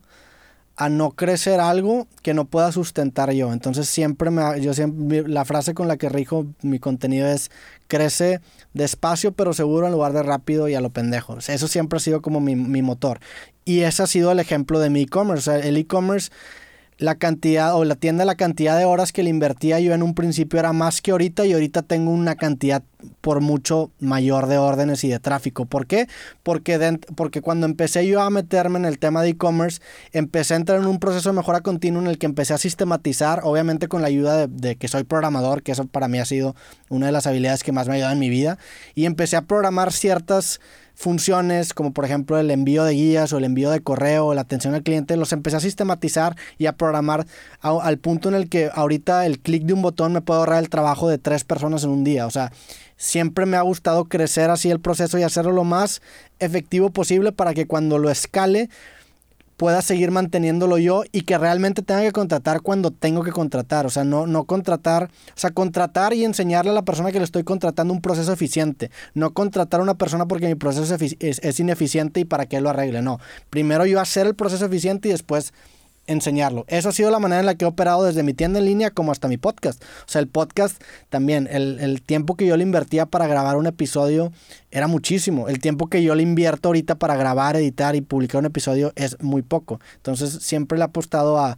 [0.79, 3.51] a no crecer algo que no pueda sustentar yo.
[3.51, 7.51] Entonces siempre me, yo siempre, la frase con la que rijo mi contenido es
[7.89, 8.39] crece
[8.73, 11.37] despacio pero seguro en lugar de rápido y a lo pendejo.
[11.37, 13.19] eso siempre ha sido como mi, mi motor.
[13.65, 15.49] Y ese ha sido el ejemplo de mi e-commerce.
[15.49, 16.31] O sea, el e-commerce
[16.99, 20.13] la cantidad o la tienda la cantidad de horas que le invertía yo en un
[20.13, 22.83] principio era más que ahorita y ahorita tengo una cantidad
[23.21, 25.65] por mucho mayor de órdenes y de tráfico.
[25.65, 26.09] ¿Por qué?
[26.43, 29.81] Porque, porque cuando empecé yo a meterme en el tema de e-commerce,
[30.11, 33.39] empecé a entrar en un proceso de mejora continua en el que empecé a sistematizar,
[33.43, 36.55] obviamente con la ayuda de, de que soy programador, que eso para mí ha sido
[36.89, 38.57] una de las habilidades que más me ha ayudado en mi vida,
[38.95, 40.59] y empecé a programar ciertas
[40.99, 44.73] funciones como por ejemplo el envío de guías o el envío de correo la atención
[44.73, 47.25] al cliente, los empecé a sistematizar y a programar
[47.61, 50.69] al punto en el que ahorita el clic de un botón me puede ahorrar el
[50.69, 52.27] trabajo de tres personas en un día.
[52.27, 52.51] O sea,
[52.97, 56.01] siempre me ha gustado crecer así el proceso y hacerlo lo más
[56.39, 58.69] efectivo posible para que cuando lo escale
[59.59, 63.85] pueda seguir manteniéndolo yo y que realmente tenga que contratar cuando tengo que contratar.
[63.85, 67.25] O sea, no, no contratar, o sea, contratar y enseñarle a la persona que le
[67.25, 68.89] estoy contratando un proceso eficiente.
[69.13, 72.69] No contratar a una persona porque mi proceso es, es ineficiente y para que lo
[72.69, 73.01] arregle.
[73.01, 73.19] No.
[73.49, 75.51] Primero yo hacer el proceso eficiente y después
[76.09, 76.65] enseñarlo.
[76.67, 78.91] Eso ha sido la manera en la que he operado desde mi tienda en línea
[78.91, 79.81] como hasta mi podcast.
[79.81, 84.31] O sea, el podcast también, el, tiempo que yo le invertía para grabar un episodio
[84.71, 85.47] era muchísimo.
[85.47, 89.21] El tiempo que yo le invierto ahorita para grabar, editar y publicar un episodio es
[89.21, 89.79] muy poco.
[89.97, 91.57] Entonces siempre le he apostado a,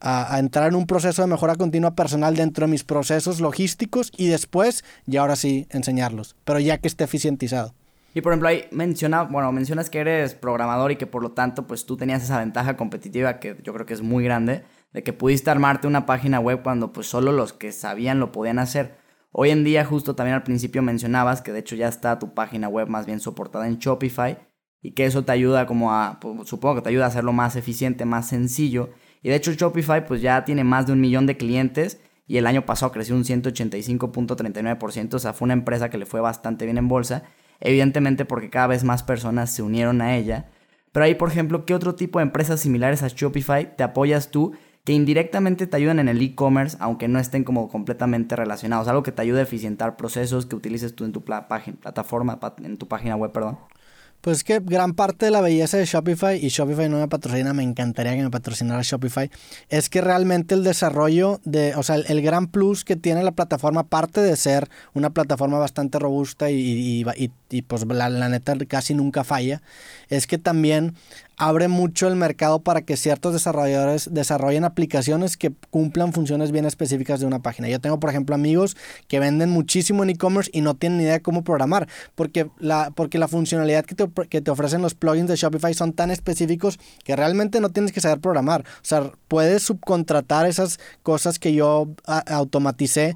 [0.00, 4.28] a, entrar en un proceso de mejora continua personal dentro de mis procesos logísticos y
[4.28, 6.36] después, y ahora sí, enseñarlos.
[6.44, 7.74] Pero ya que esté eficientizado.
[8.16, 11.66] Y por ejemplo, ahí menciona, bueno, mencionas que eres programador y que por lo tanto,
[11.66, 15.12] pues tú tenías esa ventaja competitiva que yo creo que es muy grande, de que
[15.12, 18.96] pudiste armarte una página web cuando pues solo los que sabían lo podían hacer.
[19.32, 22.70] Hoy en día, justo también al principio mencionabas que de hecho ya está tu página
[22.70, 24.38] web más bien soportada en Shopify
[24.80, 27.54] y que eso te ayuda como a, pues, supongo que te ayuda a hacerlo más
[27.54, 28.88] eficiente, más sencillo.
[29.22, 32.46] Y de hecho Shopify pues ya tiene más de un millón de clientes y el
[32.46, 36.78] año pasado creció un 185.39%, o sea, fue una empresa que le fue bastante bien
[36.78, 37.24] en bolsa
[37.60, 40.46] evidentemente porque cada vez más personas se unieron a ella.
[40.92, 44.54] Pero ahí, por ejemplo, ¿qué otro tipo de empresas similares a Shopify te apoyas tú
[44.84, 48.88] que indirectamente te ayudan en el e-commerce, aunque no estén como completamente relacionados?
[48.88, 52.88] Algo que te ayude a eficientar procesos que utilices tú en tu plataforma, en tu
[52.88, 53.58] página web, perdón.
[54.26, 57.62] Pues que gran parte de la belleza de Shopify, y Shopify no me patrocina, me
[57.62, 59.30] encantaría que me patrocinara Shopify,
[59.68, 63.82] es que realmente el desarrollo de, o sea, el, gran plus que tiene la plataforma,
[63.82, 67.04] aparte de ser una plataforma bastante robusta y,
[67.50, 69.62] y, pues la, la, neta casi nunca falla,
[70.08, 70.96] es que también
[71.36, 77.20] abre mucho el mercado para que ciertos desarrolladores desarrollen aplicaciones que cumplan funciones bien específicas
[77.20, 77.68] de una página.
[77.68, 78.76] Yo tengo, por ejemplo, amigos
[79.08, 82.90] que venden muchísimo en e-commerce y no tienen ni idea de cómo programar, porque la,
[82.94, 86.78] porque la funcionalidad que te, que te ofrecen los plugins de Shopify son tan específicos
[87.04, 88.62] que realmente no tienes que saber programar.
[88.62, 91.88] O sea, puedes subcontratar esas cosas que yo
[92.26, 93.14] automaticé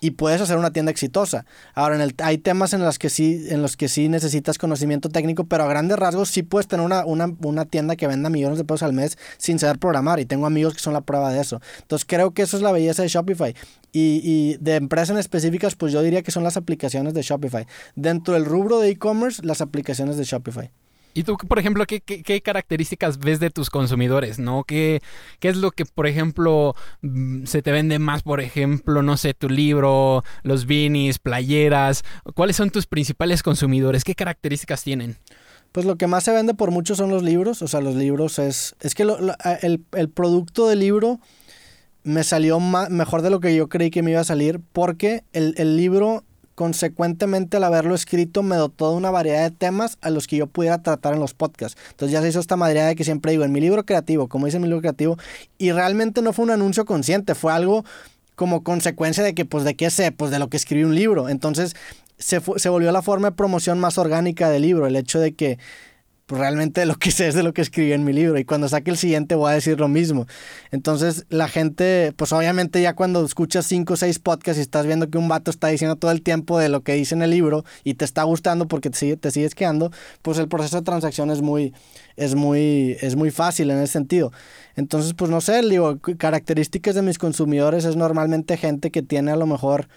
[0.00, 1.44] y puedes hacer una tienda exitosa.
[1.74, 5.08] Ahora, en el, hay temas en los, que sí, en los que sí necesitas conocimiento
[5.08, 8.58] técnico, pero a grandes rasgos sí puedes tener una, una, una, tienda que venda millones
[8.58, 10.20] de pesos al mes sin saber programar.
[10.20, 11.60] Y tengo amigos que son la prueba de eso.
[11.82, 13.54] Entonces creo que eso es la belleza de Shopify.
[13.92, 17.66] Y, y de empresas en específicas, pues yo diría que son las aplicaciones de Shopify.
[17.96, 20.70] Dentro del rubro de e-commerce, las aplicaciones de Shopify.
[21.12, 24.64] ¿Y tú, por ejemplo, qué, características ves de tus consumidores, no?
[24.64, 25.02] ¿Qué,
[25.40, 29.34] ¿Qué, es lo que, por ejemplo, mm, se te vende más, por ejemplo, no sé,
[29.34, 32.04] tu libro, los beanies, playeras?
[32.34, 34.04] ¿Cuáles son tus principales consumidores?
[34.04, 35.16] ¿Qué características tienen?
[35.72, 37.62] Pues lo que más se vende por mucho son los libros.
[37.62, 38.76] O sea, los libros es...
[38.80, 41.20] Es que el, el, producto del libro
[42.02, 45.54] me salió mejor de lo que yo creí que me iba a salir porque el,
[45.58, 50.26] el libro Consecuentemente, al haberlo escrito, me dotó de una variedad de temas a los
[50.26, 51.80] que yo pudiera tratar en los podcasts.
[51.90, 54.46] Entonces ya se hizo esta madre de que siempre digo, en mi libro creativo, como
[54.46, 55.16] dice mi libro creativo,
[55.58, 57.84] y realmente no fue un anuncio consciente, fue algo
[58.34, 60.12] como consecuencia de que, pues, ¿de qué sé?
[60.12, 61.28] Pues de lo que escribí un libro.
[61.28, 61.74] Entonces
[62.18, 65.58] se, se volvió la forma de promoción más orgánica del libro, el hecho de que
[66.30, 68.68] pues realmente lo que sé es de lo que escribí en mi libro y cuando
[68.68, 70.28] saque el siguiente voy a decir lo mismo.
[70.70, 75.10] Entonces la gente, pues obviamente ya cuando escuchas cinco o seis podcasts y estás viendo
[75.10, 77.64] que un vato está diciendo todo el tiempo de lo que dice en el libro
[77.82, 79.90] y te está gustando porque te, sigue, te sigues quedando,
[80.22, 81.74] pues el proceso de transacción es muy,
[82.14, 84.30] es muy, es muy fácil en ese sentido.
[84.76, 89.36] Entonces, pues no sé, digo, características de mis consumidores es normalmente gente que tiene a
[89.36, 89.88] lo mejor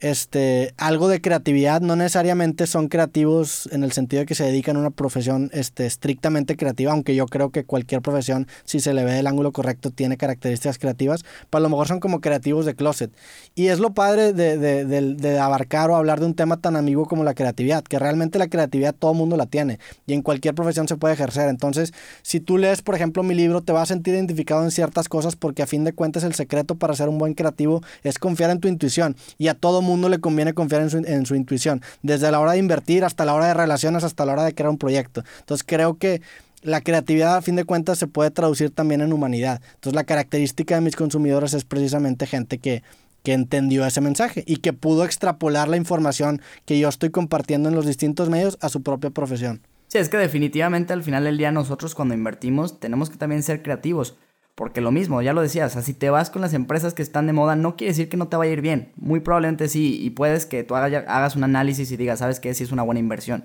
[0.00, 4.76] este, algo de creatividad, no necesariamente son creativos en el sentido de que se dedican
[4.76, 9.04] a una profesión este, estrictamente creativa, aunque yo creo que cualquier profesión, si se le
[9.04, 12.76] ve el ángulo correcto, tiene características creativas, pero a lo mejor son como creativos de
[12.76, 13.10] closet.
[13.56, 17.06] Y es lo padre de, de, de, abarcar o hablar de un tema tan amigo
[17.06, 20.86] como la creatividad, que realmente la creatividad todo mundo la tiene y en cualquier profesión
[20.86, 21.48] se puede ejercer.
[21.48, 25.08] Entonces, si tú lees, por ejemplo, mi libro, te vas a sentir identificado en ciertas
[25.08, 28.50] cosas porque a fin de cuentas el secreto para ser un buen creativo es confiar
[28.50, 31.82] en tu intuición y a todo mundo le conviene confiar en su, en su intuición,
[32.02, 34.70] desde la hora de invertir hasta la hora de relaciones, hasta la hora de crear
[34.70, 35.24] un proyecto.
[35.40, 36.20] Entonces creo que
[36.62, 39.60] la creatividad a fin de cuentas se puede traducir también en humanidad.
[39.74, 42.82] Entonces la característica de mis consumidores es precisamente gente que,
[43.22, 47.74] que entendió ese mensaje y que pudo extrapolar la información que yo estoy compartiendo en
[47.74, 49.60] los distintos medios a su propia profesión.
[49.88, 53.62] Sí, es que definitivamente al final del día nosotros cuando invertimos tenemos que también ser
[53.62, 54.18] creativos.
[54.58, 57.28] Porque lo mismo, ya lo decías, o si te vas con las empresas que están
[57.28, 58.90] de moda, no quiere decir que no te vaya a ir bien.
[58.96, 62.52] Muy probablemente sí, y puedes que tú hagas un análisis y digas, ¿sabes qué?
[62.54, 63.44] Si es una buena inversión.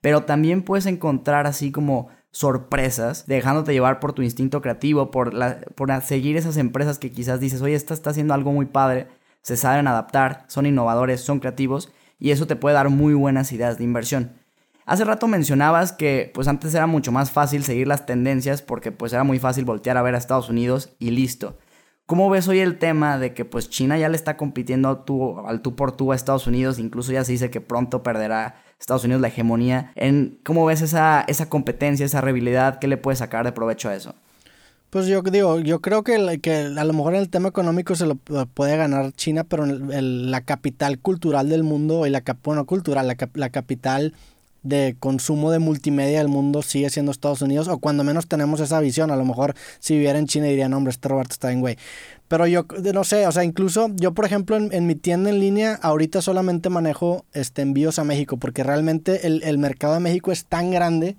[0.00, 5.32] Pero también puedes encontrar así como sorpresas, dejándote llevar por tu instinto creativo, por,
[5.76, 9.06] por seguir esas empresas que quizás dices, oye, esta está haciendo algo muy padre,
[9.42, 13.78] se saben adaptar, son innovadores, son creativos, y eso te puede dar muy buenas ideas
[13.78, 14.32] de inversión.
[14.88, 19.12] Hace rato mencionabas que pues antes era mucho más fácil seguir las tendencias porque pues
[19.12, 21.58] era muy fácil voltear a ver a Estados Unidos y listo.
[22.06, 24.88] ¿Cómo ves hoy el tema de que pues China ya le está compitiendo
[25.46, 26.78] al tú por tú a Estados Unidos?
[26.78, 29.92] Incluso ya se dice que pronto perderá Estados Unidos la hegemonía.
[29.94, 32.78] En, ¿Cómo ves esa, esa competencia, esa rivalidad?
[32.78, 34.14] ¿Qué le puede sacar de provecho a eso?
[34.88, 38.06] Pues yo digo, yo creo que, que a lo mejor en el tema económico se
[38.06, 43.14] lo puede ganar China, pero en la capital cultural del mundo, y la, bueno, cultural,
[43.34, 44.14] la capital
[44.68, 48.80] de consumo de multimedia del mundo sigue siendo Estados Unidos, o cuando menos tenemos esa
[48.80, 49.10] visión.
[49.10, 51.78] A lo mejor si viviera en China dirían, hombre, este Roberto está bien, güey.
[52.28, 55.78] Pero yo no sé, o sea, incluso yo, por ejemplo, en, mi tienda en línea,
[55.80, 60.44] ahorita solamente manejo este, envíos a México, porque realmente el, el mercado de México es
[60.44, 61.16] tan grande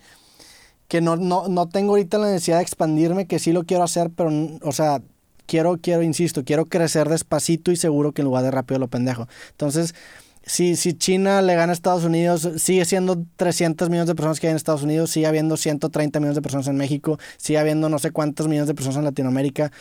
[0.87, 4.09] que no, no, no tengo ahorita la necesidad de expandirme, que sí lo quiero hacer,
[4.09, 4.31] pero,
[4.61, 5.01] o sea,
[5.49, 9.27] quiero, quiero, insisto, quiero crecer despacito y seguro que en lugar de rápido lo pendejo.
[9.51, 9.95] Entonces,
[10.49, 14.47] si, si China le gana a Estados Unidos, sigue siendo 300 millones de personas que
[14.47, 17.99] hay en Estados Unidos, sigue habiendo 130 millones de personas en México, sigue habiendo no
[17.99, 19.71] sé cuántos millones de personas en Latinoamérica.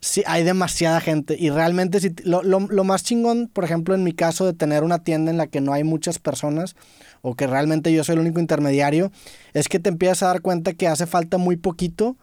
[0.00, 1.36] Sí, hay demasiada gente.
[1.36, 4.84] Y realmente, si, lo, lo, lo, más chingón, por ejemplo, en mi caso, de tener
[4.84, 6.76] una tienda en la que no hay muchas personas,
[7.20, 9.10] o que realmente yo soy el único intermediario,
[9.54, 12.16] es que te empiezas a dar cuenta que hace falta muy poquito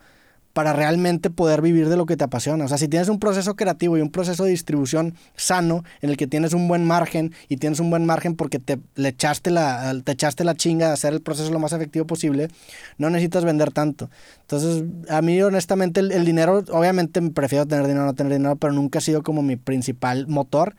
[0.59, 2.65] para realmente poder vivir de lo que te apasiona.
[2.65, 6.17] O sea, si tienes un proceso creativo y un proceso de distribución sano en el
[6.17, 9.95] que tienes un buen margen y tienes un buen margen porque te le echaste la
[10.03, 12.49] te echaste la chinga de hacer el proceso lo más efectivo posible,
[12.97, 14.09] no necesitas vender tanto.
[14.41, 18.99] Entonces, a mí honestamente el, dinero, obviamente prefiero tener dinero no tener dinero, pero nunca
[18.99, 20.75] ha sido como mi principal motor.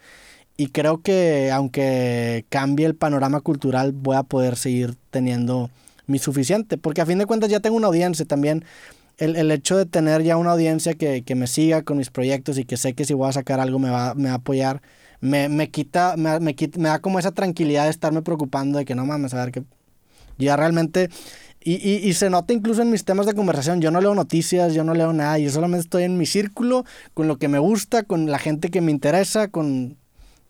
[0.58, 5.70] Y creo que aunque cambie el panorama cultural, voy a poder seguir teniendo
[6.06, 6.76] mi suficiente.
[6.76, 8.66] Porque a fin de cuentas ya tengo una audiencia también
[9.20, 12.58] el, el, hecho de tener ya una audiencia que, que, me siga con mis proyectos
[12.58, 14.82] y que sé que si voy a sacar algo me va, me va a apoyar,
[15.20, 18.94] me, me quita, me, me, me, da como esa tranquilidad de estarme preocupando de que
[18.94, 19.62] no mames, a ver que
[20.38, 21.10] ya realmente...
[21.62, 24.72] Y, y, y, se nota incluso en mis temas de conversación, yo no leo noticias,
[24.72, 28.02] yo no leo nada, yo solamente estoy en mi círculo, con lo que me gusta,
[28.02, 29.98] con la gente que me interesa, con...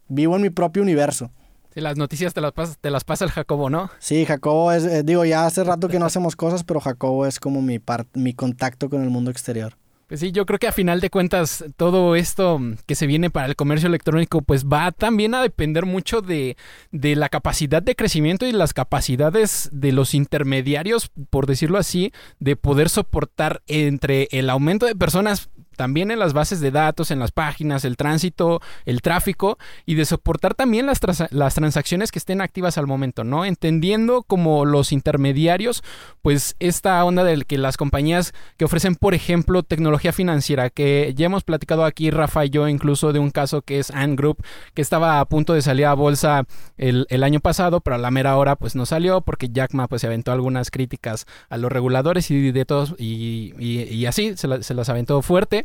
[0.07, 1.33] Vivo en mi propio universo.
[1.73, 3.91] Sí, las noticias te las, pasa, te las pasa el Jacobo, ¿no?
[3.99, 7.39] Sí, Jacobo es, eh, digo, ya hace rato que no hacemos cosas, pero Jacobo es
[7.39, 7.81] como mi,
[8.15, 9.75] mi contacto con el mundo exterior.
[10.11, 13.47] Pues sí, yo creo que a final de cuentas todo esto que se viene para
[13.47, 16.57] el comercio electrónico pues va también a depender mucho de,
[16.91, 22.57] de, la capacidad de crecimiento y las capacidades de los intermediarios, por decirlo así, de
[22.57, 25.49] poder soportar entre el aumento de personas
[25.81, 30.05] también en las bases de datos, en las páginas, el tránsito, el tráfico y de
[30.05, 33.47] soportar también las, las transacciones que estén activas al momento, ¿no?
[33.47, 35.83] Entendiendo como los intermediarios,
[36.21, 41.25] pues esta onda de que las compañías que ofrecen, por ejemplo, tecnología financiera, que ya
[41.25, 44.83] hemos platicado aquí, Rafa y yo, incluso de un caso que es Ant Group, que
[44.83, 46.45] estaba a punto de salir a bolsa
[46.77, 49.89] el, el año pasado, pero a la mera hora pues no salió porque Jack Ma
[49.89, 54.37] pues se aventó algunas críticas a los reguladores y de todos y, y, y así
[54.37, 55.65] se, se las aventó fuerte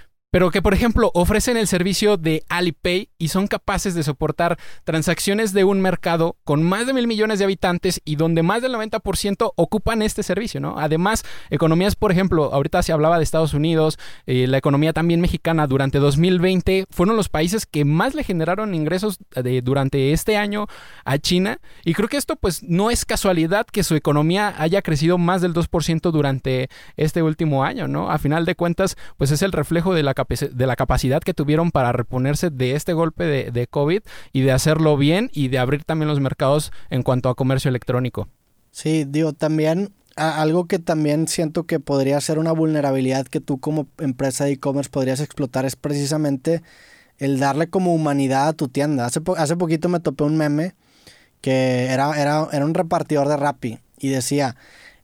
[0.31, 5.51] pero que por ejemplo ofrecen el servicio de Alipay y son capaces de soportar transacciones
[5.51, 9.51] de un mercado con más de mil millones de habitantes y donde más del 90%
[9.57, 10.79] ocupan este servicio, ¿no?
[10.79, 15.67] Además, economías, por ejemplo, ahorita se hablaba de Estados Unidos, eh, la economía también mexicana
[15.67, 20.67] durante 2020 fueron los países que más le generaron ingresos de, durante este año
[21.03, 25.17] a China y creo que esto pues no es casualidad que su economía haya crecido
[25.17, 28.09] más del 2% durante este último año, ¿no?
[28.09, 31.71] A final de cuentas, pues es el reflejo de la de la capacidad que tuvieron
[31.71, 34.01] para reponerse de este golpe de, COVID
[34.33, 38.27] y de hacerlo bien y de abrir también los mercados en cuanto a comercio electrónico.
[38.71, 43.87] Sí, digo, también algo que también siento que podría ser una vulnerabilidad que tú como
[43.97, 46.61] empresa de e-commerce podrías explotar es precisamente
[47.17, 49.05] el darle como humanidad a tu tienda.
[49.05, 50.75] Hace, hace poquito me topé un meme
[51.39, 54.55] que era, era, era un repartidor de Rappi y decía,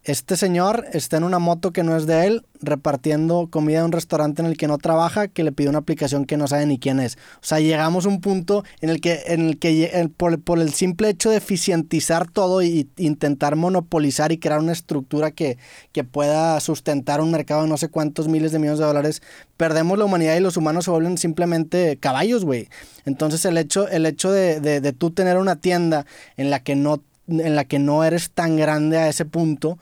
[0.08, 3.91] este señor está en una moto que no es de él, repartiendo comida en un
[3.91, 6.80] restaurante en el que no trabaja, que le pide una aplicación que no sabe ni
[6.80, 7.17] quién es.
[7.36, 11.10] O sea, llegamos a un punto en el que, en el que por, el simple
[11.10, 15.58] hecho de eficientizar todo e intentar monopolizar y crear una estructura que,
[15.91, 19.22] que pueda sustentar un mercado de no sé cuántos miles de millones de dólares,
[19.58, 22.70] perdemos la humanidad y los humanos se vuelven simplemente caballos, güey.
[23.06, 26.06] Entonces el hecho, el hecho de, de, de tú tener una tienda
[26.38, 29.77] en la que no en la que no eres tan grande a ese punto,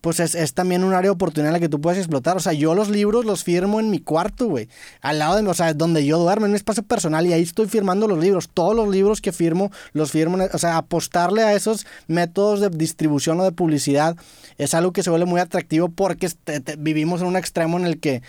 [0.00, 2.36] pues es, también un área de oportunidad en la que tú puedes explotar.
[2.36, 4.68] O sea, yo los libros los firmo en mi cuarto, güey.
[5.00, 7.66] Al lado de, o sea, donde yo duermo, en un espacio personal, y ahí estoy
[7.66, 8.48] firmando los libros.
[8.48, 10.38] Todos los libros que firmo, los firmo.
[10.52, 14.16] o sea, apostarle a esos métodos de distribución o de publicidad
[14.56, 16.30] es algo que se vuelve muy atractivo porque
[16.78, 18.22] vivimos en un extremo en el que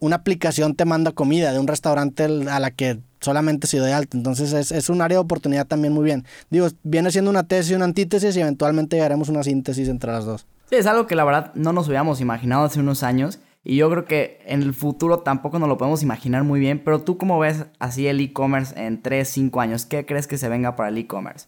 [0.00, 4.16] una aplicación te manda comida de un restaurante a la que solamente si doy alta.
[4.16, 6.24] Entonces es, es, un área de oportunidad también muy bien.
[6.50, 10.24] Digo, viene siendo una tesis y una antítesis y eventualmente haremos una síntesis entre las
[10.24, 10.46] dos.
[10.70, 13.90] Sí, es algo que la verdad no nos hubiéramos imaginado hace unos años y yo
[13.90, 17.38] creo que en el futuro tampoco nos lo podemos imaginar muy bien, pero tú cómo
[17.38, 19.86] ves así el e-commerce en 3, 5 años?
[19.86, 21.46] ¿Qué crees que se venga para el e-commerce?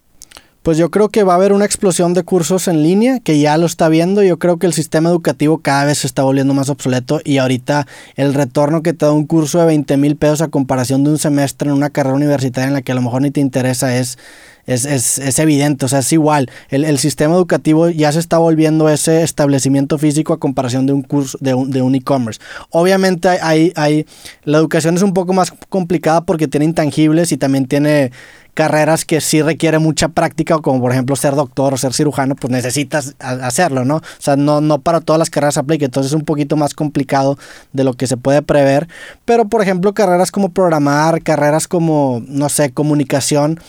[0.66, 3.56] Pues yo creo que va a haber una explosión de cursos en línea, que ya
[3.56, 4.24] lo está viendo.
[4.24, 7.86] Yo creo que el sistema educativo cada vez se está volviendo más obsoleto y ahorita
[8.16, 11.18] el retorno que te da un curso de 20 mil pesos a comparación de un
[11.18, 14.18] semestre en una carrera universitaria en la que a lo mejor ni te interesa es,
[14.66, 16.50] es, es, es evidente, o sea, es igual.
[16.68, 21.02] El, el, sistema educativo ya se está volviendo ese establecimiento físico a comparación de un
[21.02, 22.40] curso, de un, de un e-commerce.
[22.70, 24.04] Obviamente hay, hay,
[24.42, 28.10] la educación es un poco más complicada porque tiene intangibles y también tiene
[28.56, 32.50] carreras que sí requiere mucha práctica, como por ejemplo ser doctor o ser cirujano, pues
[32.50, 33.96] necesitas hacerlo, ¿no?
[33.96, 37.38] O sea, no, no para todas las carreras aplica, entonces es un poquito más complicado
[37.74, 38.88] de lo que se puede prever.
[39.26, 43.60] Pero por ejemplo, carreras como programar, carreras como, no sé, comunicación,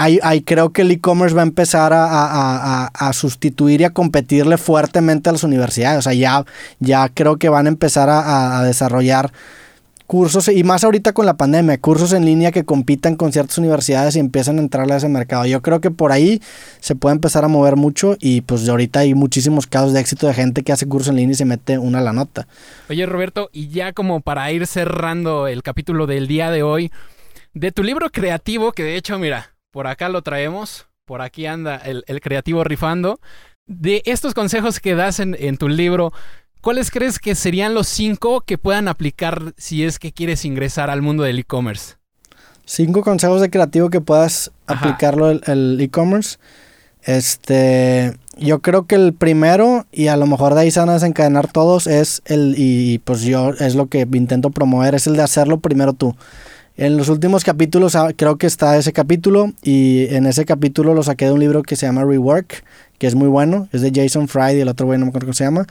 [0.00, 4.56] Ahí, creo que el e-commerce va a empezar a, a, a, sustituir y a competirle
[4.56, 5.98] fuertemente a las universidades.
[5.98, 6.44] O sea, ya,
[6.78, 9.32] ya creo que van a empezar a, desarrollar
[10.08, 14.16] cursos, y más ahorita con la pandemia, cursos en línea que compitan con ciertas universidades
[14.16, 15.44] y empiezan a entrarle a ese mercado.
[15.44, 16.40] Yo creo que por ahí
[16.80, 20.32] se puede empezar a mover mucho y pues ahorita hay muchísimos casos de éxito de
[20.32, 22.48] gente que hace cursos en línea y se mete una a la nota.
[22.88, 26.90] Oye Roberto, y ya como para ir cerrando el capítulo del día de hoy,
[27.52, 31.76] de tu libro creativo, que de hecho, mira, por acá lo traemos, por aquí anda
[31.76, 33.20] el, creativo rifando,
[33.66, 36.14] de estos consejos que das en, en tu libro,
[36.60, 41.02] ¿Cuáles crees que serían los cinco que puedan aplicar si es que quieres ingresar al
[41.02, 41.94] mundo del e-commerce?
[42.64, 46.36] Cinco consejos de creativo que puedas aplicarlo el e-commerce.
[47.04, 50.94] Este, yo creo que el primero, y a lo mejor de ahí se van a
[50.94, 55.22] desencadenar todos, es el, y pues yo es lo que intento promover, es el de
[55.22, 56.16] hacerlo primero tú.
[56.76, 61.02] En los últimos capítulos ah, creo que está ese capítulo y en ese capítulo lo
[61.02, 62.62] saqué de un libro que se llama Rework,
[62.98, 65.34] que es muy bueno, es de Jason Friday, el otro güey no me acuerdo cómo
[65.34, 65.66] se llama,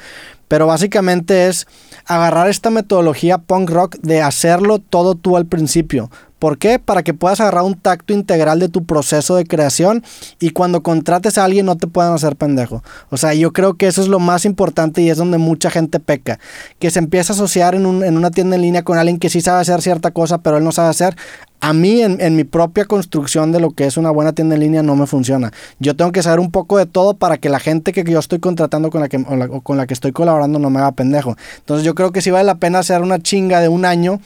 [0.48, 1.68] pero básicamente es
[2.06, 6.10] agarrar esta metodología punk rock de hacerlo todo tú al principio.
[6.40, 6.78] ¿Por qué?
[6.78, 10.04] Para que puedas agarrar un tacto integral de tu proceso de creación
[10.40, 12.84] y cuando contrates a alguien no te puedan hacer pendejo.
[13.10, 16.00] O sea, yo creo que eso es lo más importante y es donde mucha gente
[16.00, 16.40] peca.
[16.78, 19.30] Que se empieza a asociar en, un, en una tienda en línea con alguien que
[19.32, 21.16] sí sabe hacer cierta cosa, pero él no sabe hacer.
[21.60, 24.62] A mí, en, en, mi propia construcción de lo que es una buena tienda en
[24.62, 25.52] línea, no me funciona.
[25.80, 28.40] Yo tengo que saber un poco de todo para que la gente que yo estoy
[28.40, 29.24] contratando con la que,
[29.64, 31.36] con la que estoy colaborando no me haga pendejo.
[31.58, 34.20] Entonces yo creo que sí vale la pena hacer una chinga de un año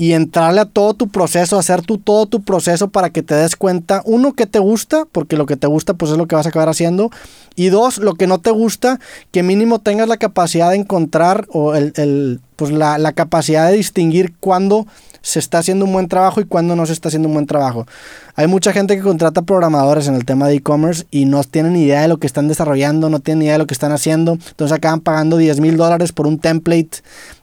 [0.00, 3.54] y entrarle a todo tu proceso, hacer tú todo tu proceso para que te des
[3.54, 6.46] cuenta, uno, que te gusta, porque lo que te gusta pues es lo que vas
[6.46, 7.10] a acabar haciendo,
[7.54, 8.98] y dos, lo que no te gusta,
[9.30, 13.76] que mínimo tengas la capacidad de encontrar o el, el pues la, la, capacidad de
[13.76, 14.86] distinguir cuándo
[15.22, 17.86] se está haciendo un buen trabajo y cuándo no se está haciendo un buen trabajo.
[18.34, 22.02] Hay mucha gente que contrata programadores en el tema de e-commerce y no tienen idea
[22.02, 25.00] de lo que están desarrollando, no tienen idea de lo que están haciendo, entonces acaban
[25.00, 27.02] pagando 10 mil dólares por un template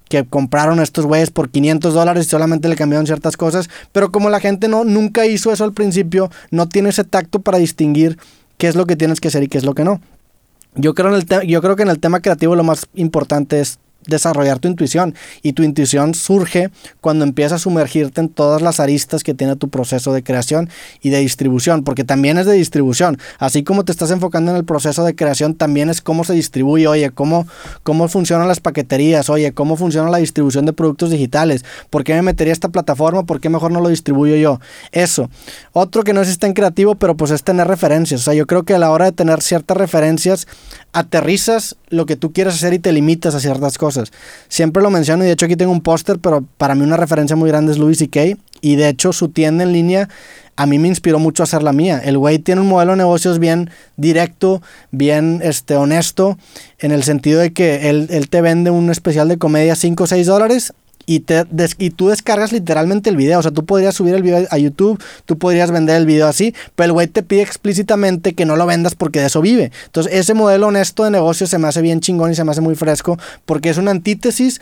[0.10, 4.30] que compraron estos güeyes por 500 dólares y solamente le cambiaron ciertas cosas, pero como
[4.30, 8.18] la gente no nunca hizo eso al principio, no tiene ese tacto para distinguir
[8.58, 10.02] qué es lo que tienes que hacer y qué es lo que no.
[10.76, 13.80] Yo creo, en el yo creo que en el tema creativo lo más importante es
[14.08, 15.16] desarrollar tu intuición.
[15.42, 16.70] Y tu intuición surge
[17.02, 20.70] cuando empiezas a sumergirte en todas las aristas que tiene tu proceso de creación
[21.02, 24.66] y de distribución, porque también es de distribución, así como te estás enfocando en el
[24.66, 27.48] proceso de creación, también es cómo se distribuye, oye, cómo,
[27.84, 32.22] cómo funcionan las paqueterías, oye, cómo funciona la distribución de productos digitales, por qué me
[32.22, 34.60] metería esta plataforma, por qué mejor no lo distribuyo yo,
[34.92, 35.30] eso.
[35.74, 38.64] Otro que no es tan creativo, pero pues es tener referencias, o sea, yo creo
[38.64, 40.48] que a la hora de tener ciertas referencias,
[40.94, 43.97] aterrizas lo que tú quieres hacer y te limitas a ciertas cosas.
[44.48, 47.36] Siempre lo menciono y de hecho aquí tengo un póster, pero para mí una referencia
[47.36, 48.38] muy grande es Louis C.K.
[48.62, 50.10] Y de hecho su tienda en línea
[50.58, 52.02] a mí me inspiró mucho a hacer la mía.
[52.04, 56.38] El güey tiene un modelo de negocios bien directo, bien este, honesto,
[56.80, 60.08] en el sentido de que él, él te vende un especial de comedia 5 o
[60.08, 60.74] 6 dólares
[61.08, 61.46] y, te
[61.80, 63.40] y tú descargas literalmente el video.
[63.40, 66.54] O sea, tú podrías subir el video a YouTube, tú podrías vender el video así,
[66.76, 69.72] pero el güey te pide explícitamente que no lo vendas porque de eso vive.
[69.86, 72.62] Entonces, ese modelo honesto de negocio se me hace bien chingón y se me hace
[72.62, 74.60] muy fresco porque es una antítesis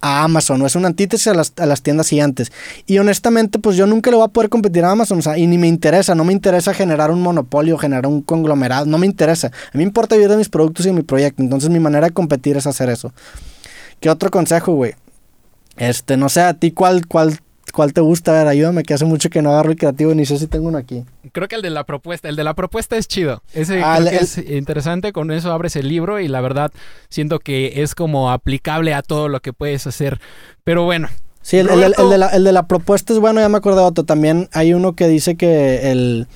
[0.00, 2.52] a Amazon, o es una antítesis a las, a las, tiendas gigantes.
[2.86, 5.46] Y honestamente, pues yo nunca le voy a poder competir a Amazon, o sea, y
[5.46, 9.46] ni me interesa, no me interesa generar un monopolio, generar un conglomerado, no me interesa.
[9.46, 12.08] A mí me importa vivir de mis productos y de mi proyecto, entonces mi manera
[12.08, 13.14] de competir es hacer eso.
[13.98, 14.94] ¿Qué otro consejo, güey?
[15.76, 17.38] Este, no sé, a ti cuál, cuál,
[17.72, 20.24] cuál te gusta, a ver, ayúdame, que hace mucho que no agarro el creativo, ni
[20.26, 21.04] sé si tengo uno aquí.
[21.32, 23.42] Creo que el de la propuesta, el de la propuesta es chido.
[23.52, 26.70] Ese ah, es interesante, con eso abres el libro y la verdad
[27.08, 30.20] siento que es como aplicable a todo lo que puedes hacer.
[30.62, 31.08] Pero bueno,
[31.42, 33.58] Sí, el, el- el- el de la, el de la propuesta es bueno, ya me
[33.58, 34.04] acordé de otro.
[34.04, 36.26] También hay uno que dice que el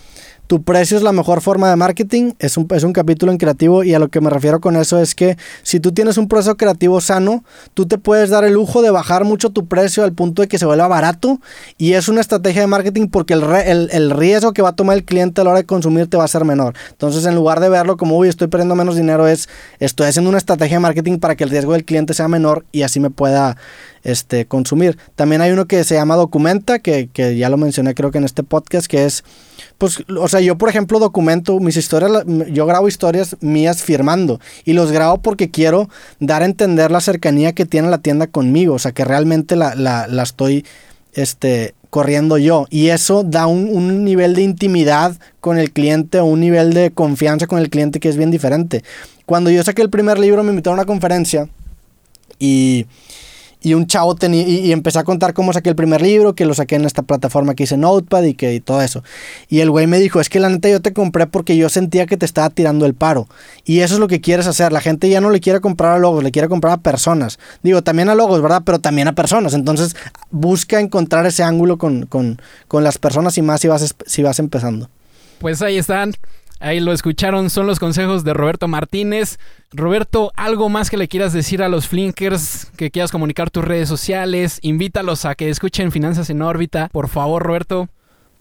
[0.49, 2.33] tu precio es la mejor forma de marketing.
[2.39, 4.99] Es un, es un capítulo en creativo y a lo que me refiero con eso
[4.99, 7.45] es que si tú tienes un proceso creativo sano,
[7.75, 10.59] tú te puedes dar el lujo de bajar mucho tu precio al punto de que
[10.59, 11.39] se vuelva barato
[11.77, 14.97] y es una estrategia de marketing porque el, el, el riesgo que va a tomar
[14.97, 16.75] el cliente a la hora de consumir te va a ser menor.
[16.93, 20.39] Entonces, en lugar de verlo como, uy, estoy perdiendo menos dinero, es estoy haciendo una
[20.39, 23.59] estrategia de marketing para que el riesgo del cliente sea menor y así me pueda
[24.03, 24.97] este, consumir.
[25.15, 28.25] También hay uno que se llama Documenta, que, que ya lo mencioné creo que en
[28.25, 29.25] este podcast, que es,
[29.79, 34.73] pues, o sea, yo por ejemplo documento mis historias, yo grabo historias mías firmando y
[34.73, 38.79] los grabo porque quiero dar a entender la cercanía que tiene la tienda conmigo, o
[38.79, 40.65] sea, que realmente la, la, la estoy,
[41.13, 42.67] este, corriendo yo.
[42.71, 46.91] Y eso da un, un nivel de intimidad con el cliente o un nivel de
[46.91, 48.83] confianza con el cliente que es bien diferente.
[49.27, 51.49] Cuando yo saqué el primer libro me invitaron a una conferencia
[52.39, 52.87] y,
[53.63, 56.45] y un chavo tenía, y, y empecé a contar cómo saqué el primer libro, que
[56.45, 59.03] lo saqué en esta plataforma que hice Notepad y que y todo eso.
[59.49, 62.07] Y el güey me dijo, es que la neta yo te compré porque yo sentía
[62.07, 63.29] que te estaba tirando el paro.
[63.65, 64.73] Y eso es lo que quieres hacer.
[64.73, 67.39] La gente ya no le quiere comprar a logos, le quiere comprar a personas.
[67.63, 68.63] Digo, también a logos, ¿verdad?
[68.65, 69.55] Pero también a personas.
[69.55, 69.97] Entonces
[70.31, 74.39] busca encontrar ese ángulo con, con, con las personas y más si vas, si vas
[74.39, 74.89] empezando.
[75.41, 76.15] Pues ahí están.
[76.61, 79.39] Ahí lo escucharon, son los consejos de Roberto Martínez.
[79.73, 82.67] Roberto, ¿algo más que le quieras decir a los flinkers?
[82.77, 84.59] Que quieras comunicar tus redes sociales.
[84.63, 86.89] Invítalos a que escuchen Finanzas en órbita.
[86.93, 87.89] Por favor, Roberto.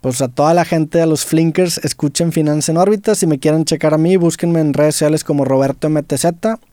[0.02, 3.16] Pues a toda la gente, a los flinkers, escuchen Finanza en órbita.
[3.16, 6.26] Si me quieren checar a mí, búsquenme en redes sociales como Roberto MTZ.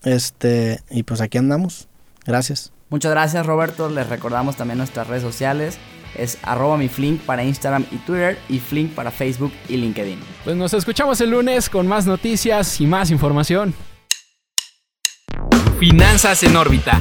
[0.04, 1.88] Este, y pues aquí andamos.
[2.26, 2.72] Gracias.
[2.90, 5.78] Muchas gracias Roberto, les recordamos también nuestras redes sociales.
[6.16, 10.18] Es arroba mi flink para Instagram y Twitter y flink para Facebook y LinkedIn.
[10.44, 13.74] Pues nos escuchamos el lunes con más noticias y más información.
[15.78, 17.00] Finanzas en órbita.